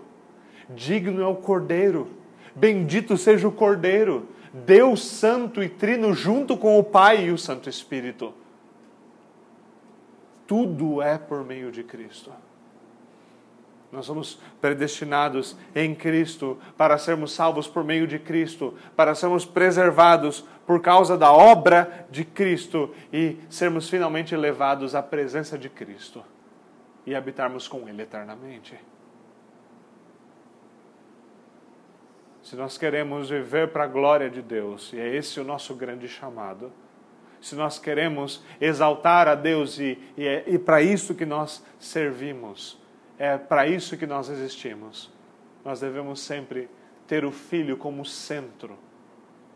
[0.70, 2.08] Digno é o Cordeiro.
[2.54, 4.26] Bendito seja o Cordeiro
[4.64, 8.32] Deus Santo e Trino junto com o Pai e o Santo Espírito.
[10.46, 12.32] Tudo é por meio de Cristo.
[13.92, 20.44] Nós somos predestinados em Cristo para sermos salvos por meio de Cristo, para sermos preservados
[20.66, 26.24] por causa da obra de Cristo e sermos finalmente levados à presença de Cristo
[27.06, 28.76] e habitarmos com Ele eternamente.
[32.46, 36.06] se nós queremos viver para a glória de Deus, e é esse o nosso grande
[36.06, 36.72] chamado,
[37.40, 42.80] se nós queremos exaltar a Deus e, e é e para isso que nós servimos,
[43.18, 45.10] é para isso que nós existimos,
[45.64, 46.68] nós devemos sempre
[47.06, 48.76] ter o Filho como centro,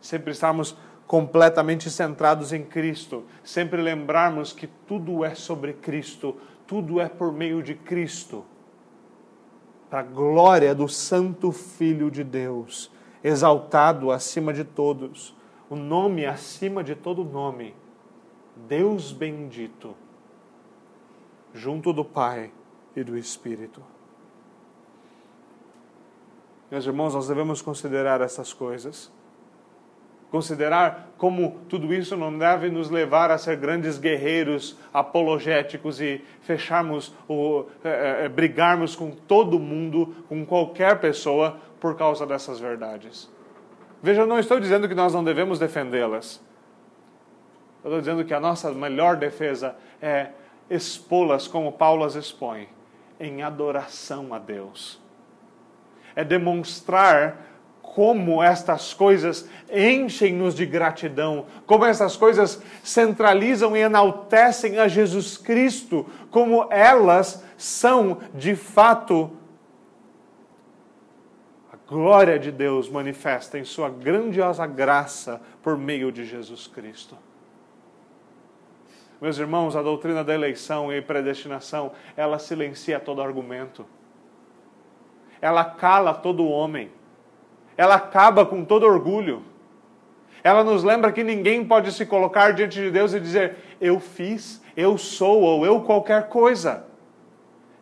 [0.01, 6.37] sempre estarmos completamente centrados em Cristo, sempre lembrarmos que tudo é sobre Cristo,
[6.67, 8.45] tudo é por meio de Cristo.
[9.91, 12.93] Para a glória do Santo Filho de Deus,
[13.25, 15.37] exaltado acima de todos,
[15.69, 17.75] o nome acima de todo nome,
[18.69, 19.97] Deus bendito,
[21.53, 22.53] junto do Pai
[22.97, 23.83] e do Espírito.
[26.71, 29.11] Meus irmãos, nós devemos considerar essas coisas
[30.31, 37.13] Considerar como tudo isso não deve nos levar a ser grandes guerreiros apologéticos e fecharmos,
[37.27, 43.29] ou é, é, brigarmos com todo mundo, com qualquer pessoa, por causa dessas verdades.
[44.01, 46.41] Veja, eu não estou dizendo que nós não devemos defendê-las.
[47.83, 50.29] Eu estou dizendo que a nossa melhor defesa é
[50.71, 52.69] expô-las como Paulo as expõe,
[53.21, 54.99] em adoração a Deus.
[56.17, 57.51] É demonstrar
[57.83, 66.07] como estas coisas enchem-nos de gratidão, como essas coisas centralizam e enaltecem a Jesus Cristo,
[66.31, 69.37] como elas são de fato
[71.73, 77.17] a glória de Deus manifesta em Sua grandiosa graça por meio de Jesus Cristo.
[79.21, 83.87] Meus irmãos, a doutrina da eleição e predestinação, ela silencia todo argumento.
[85.41, 86.91] Ela cala todo homem
[87.81, 89.43] ela acaba com todo orgulho.
[90.45, 94.63] Ela nos lembra que ninguém pode se colocar diante de Deus e dizer: Eu fiz,
[94.77, 96.85] eu sou ou eu qualquer coisa.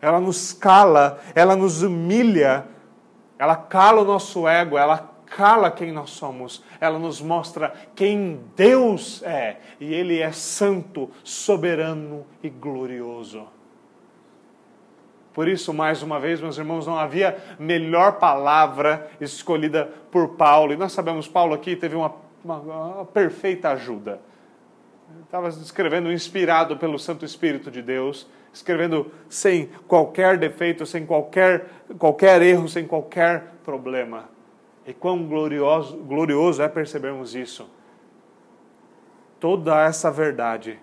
[0.00, 2.64] ela nos cala, ela nos humilha,
[3.36, 9.22] ela cala o nosso ego, ela cala quem nós somos, ela nos mostra quem Deus
[9.22, 13.46] é, e Ele é santo, soberano e glorioso.
[15.32, 20.72] Por isso, mais uma vez, meus irmãos, não havia melhor palavra escolhida por Paulo.
[20.72, 22.12] E nós sabemos, Paulo aqui teve uma,
[22.44, 24.20] uma, uma perfeita ajuda.
[25.24, 31.66] Estava escrevendo inspirado pelo Santo Espírito de Deus, escrevendo sem qualquer defeito, sem qualquer,
[31.98, 34.37] qualquer erro, sem qualquer problema.
[34.88, 37.68] E quão glorioso, glorioso é percebermos isso.
[39.38, 40.80] Toda essa verdade,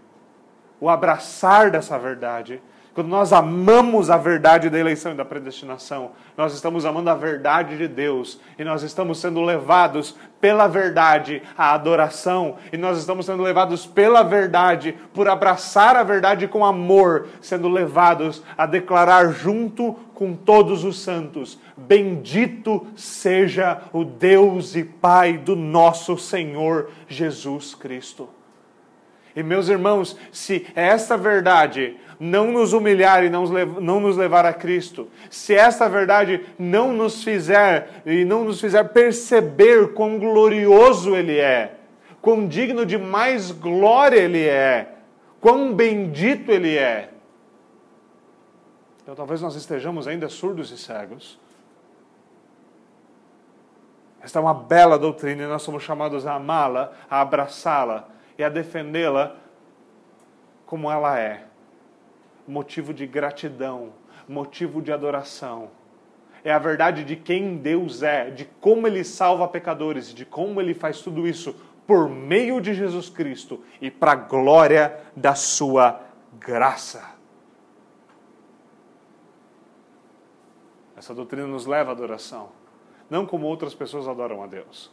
[0.79, 2.61] o abraçar dessa verdade,
[2.95, 7.77] quando nós amamos a verdade da eleição e da predestinação, nós estamos amando a verdade
[7.77, 13.43] de Deus e nós estamos sendo levados pela verdade à adoração e nós estamos sendo
[13.43, 20.33] levados pela verdade por abraçar a verdade com amor, sendo levados a declarar junto com
[20.33, 28.34] todos os santos: Bendito seja o Deus e Pai do nosso Senhor Jesus Cristo.
[29.35, 35.09] E meus irmãos, se essa verdade não nos humilhar e não nos levar a Cristo,
[35.29, 41.75] se esta verdade não nos fizer e não nos fizer perceber quão glorioso Ele é,
[42.21, 44.93] quão digno de mais glória Ele é,
[45.41, 47.09] quão bendito Ele é,
[49.03, 51.39] então talvez nós estejamos ainda surdos e cegos.
[54.19, 58.49] Esta é uma bela doutrina e nós somos chamados a amá-la, a abraçá-la e a
[58.49, 59.35] defendê-la
[60.65, 61.45] como ela é
[62.47, 63.93] motivo de gratidão,
[64.27, 65.69] motivo de adoração.
[66.43, 70.73] É a verdade de quem Deus é, de como Ele salva pecadores, de como Ele
[70.73, 71.55] faz tudo isso
[71.87, 76.01] por meio de Jesus Cristo e para a glória da Sua
[76.39, 77.15] graça.
[80.95, 82.49] Essa doutrina nos leva à adoração,
[83.09, 84.91] não como outras pessoas adoram a Deus.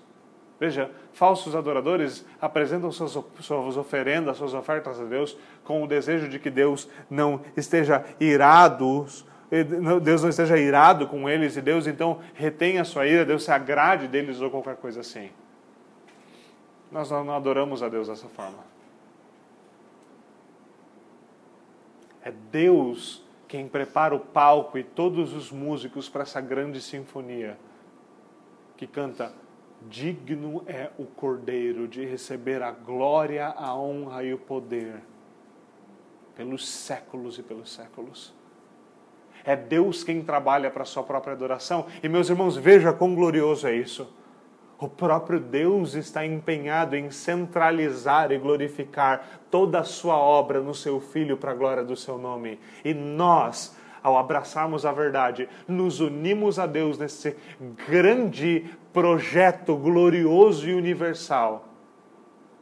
[0.63, 6.39] Veja, falsos adoradores apresentam suas, suas oferendas, suas ofertas a Deus com o desejo de
[6.39, 9.05] que Deus não esteja irado,
[10.01, 13.51] Deus não esteja irado com eles e Deus então retenha a sua ira, Deus se
[13.51, 15.31] agrade deles ou qualquer coisa assim.
[16.93, 18.63] Nós não adoramos a Deus dessa forma.
[22.25, 27.59] É Deus quem prepara o palco e todos os músicos para essa grande sinfonia
[28.77, 29.42] que canta
[29.89, 35.03] Digno é o Cordeiro de receber a glória, a honra e o poder
[36.35, 38.35] pelos séculos e pelos séculos.
[39.45, 41.87] É Deus quem trabalha para a sua própria adoração.
[42.03, 44.13] E meus irmãos, veja quão glorioso é isso.
[44.79, 51.01] O próprio Deus está empenhado em centralizar e glorificar toda a sua obra no seu
[51.01, 52.59] Filho para a glória do seu nome.
[52.85, 57.37] E nós, ao abraçarmos a verdade, nos unimos a Deus nesse
[57.87, 61.69] grande projeto glorioso e universal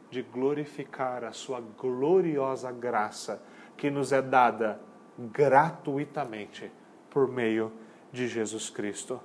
[0.09, 3.41] de glorificar a sua gloriosa graça
[3.77, 4.79] que nos é dada
[5.17, 6.71] gratuitamente
[7.09, 7.71] por meio
[8.11, 9.21] de Jesus Cristo.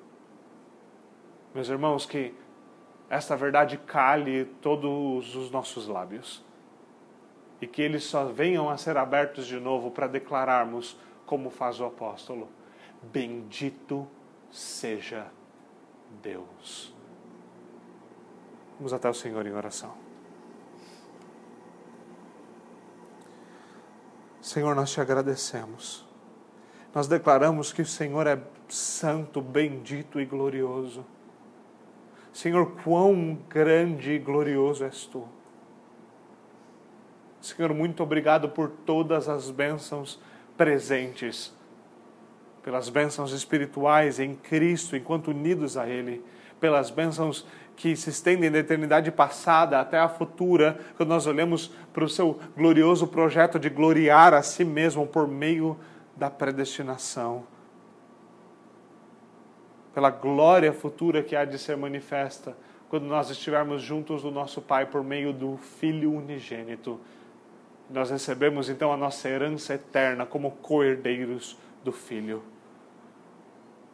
[1.54, 2.34] Meus irmãos, que
[3.10, 6.44] esta verdade cale todos os nossos lábios
[7.60, 11.84] e que eles só venham a ser abertos de novo para declararmos como faz o
[11.84, 12.48] apóstolo:
[13.02, 14.06] Bendito
[14.50, 15.26] seja
[16.22, 16.94] Deus.
[18.78, 19.94] Vamos até o Senhor em oração.
[24.40, 26.06] Senhor, nós te agradecemos.
[26.94, 31.04] Nós declaramos que o Senhor é santo, bendito e glorioso.
[32.32, 35.26] Senhor, quão grande e glorioso és tu.
[37.40, 40.20] Senhor, muito obrigado por todas as bênçãos
[40.56, 41.54] presentes,
[42.62, 46.24] pelas bênçãos espirituais em Cristo, enquanto unidos a Ele,
[46.58, 47.46] pelas bênçãos
[47.76, 52.40] que se estendem da eternidade passada até a futura, quando nós olhamos para o seu
[52.56, 55.76] glorioso projeto de gloriar a si mesmo por meio
[56.16, 57.44] da predestinação.
[59.94, 62.56] Pela glória futura que há de ser manifesta
[62.88, 67.00] quando nós estivermos juntos do nosso Pai por meio do Filho unigênito
[67.88, 72.42] nós recebemos então a nossa herança eterna como coerdeiros do Filho.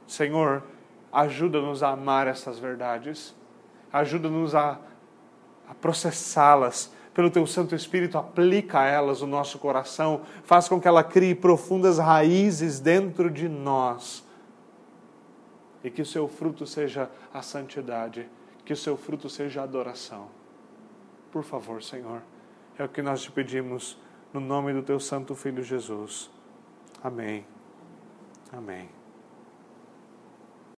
[0.07, 0.63] Senhor,
[1.13, 3.35] ajuda-nos a amar essas verdades,
[3.93, 4.79] ajuda-nos a,
[5.69, 6.93] a processá-las.
[7.13, 11.99] Pelo Teu Santo Espírito, aplica elas no nosso coração, faz com que ela crie profundas
[11.99, 14.27] raízes dentro de nós
[15.85, 18.27] e que o seu fruto seja a santidade,
[18.65, 20.29] que o seu fruto seja a adoração.
[21.31, 22.23] Por favor, Senhor.
[22.79, 23.99] É o que nós te pedimos
[24.33, 26.31] no nome do teu santo filho Jesus.
[27.03, 27.45] Amém
[28.53, 29.02] Amém.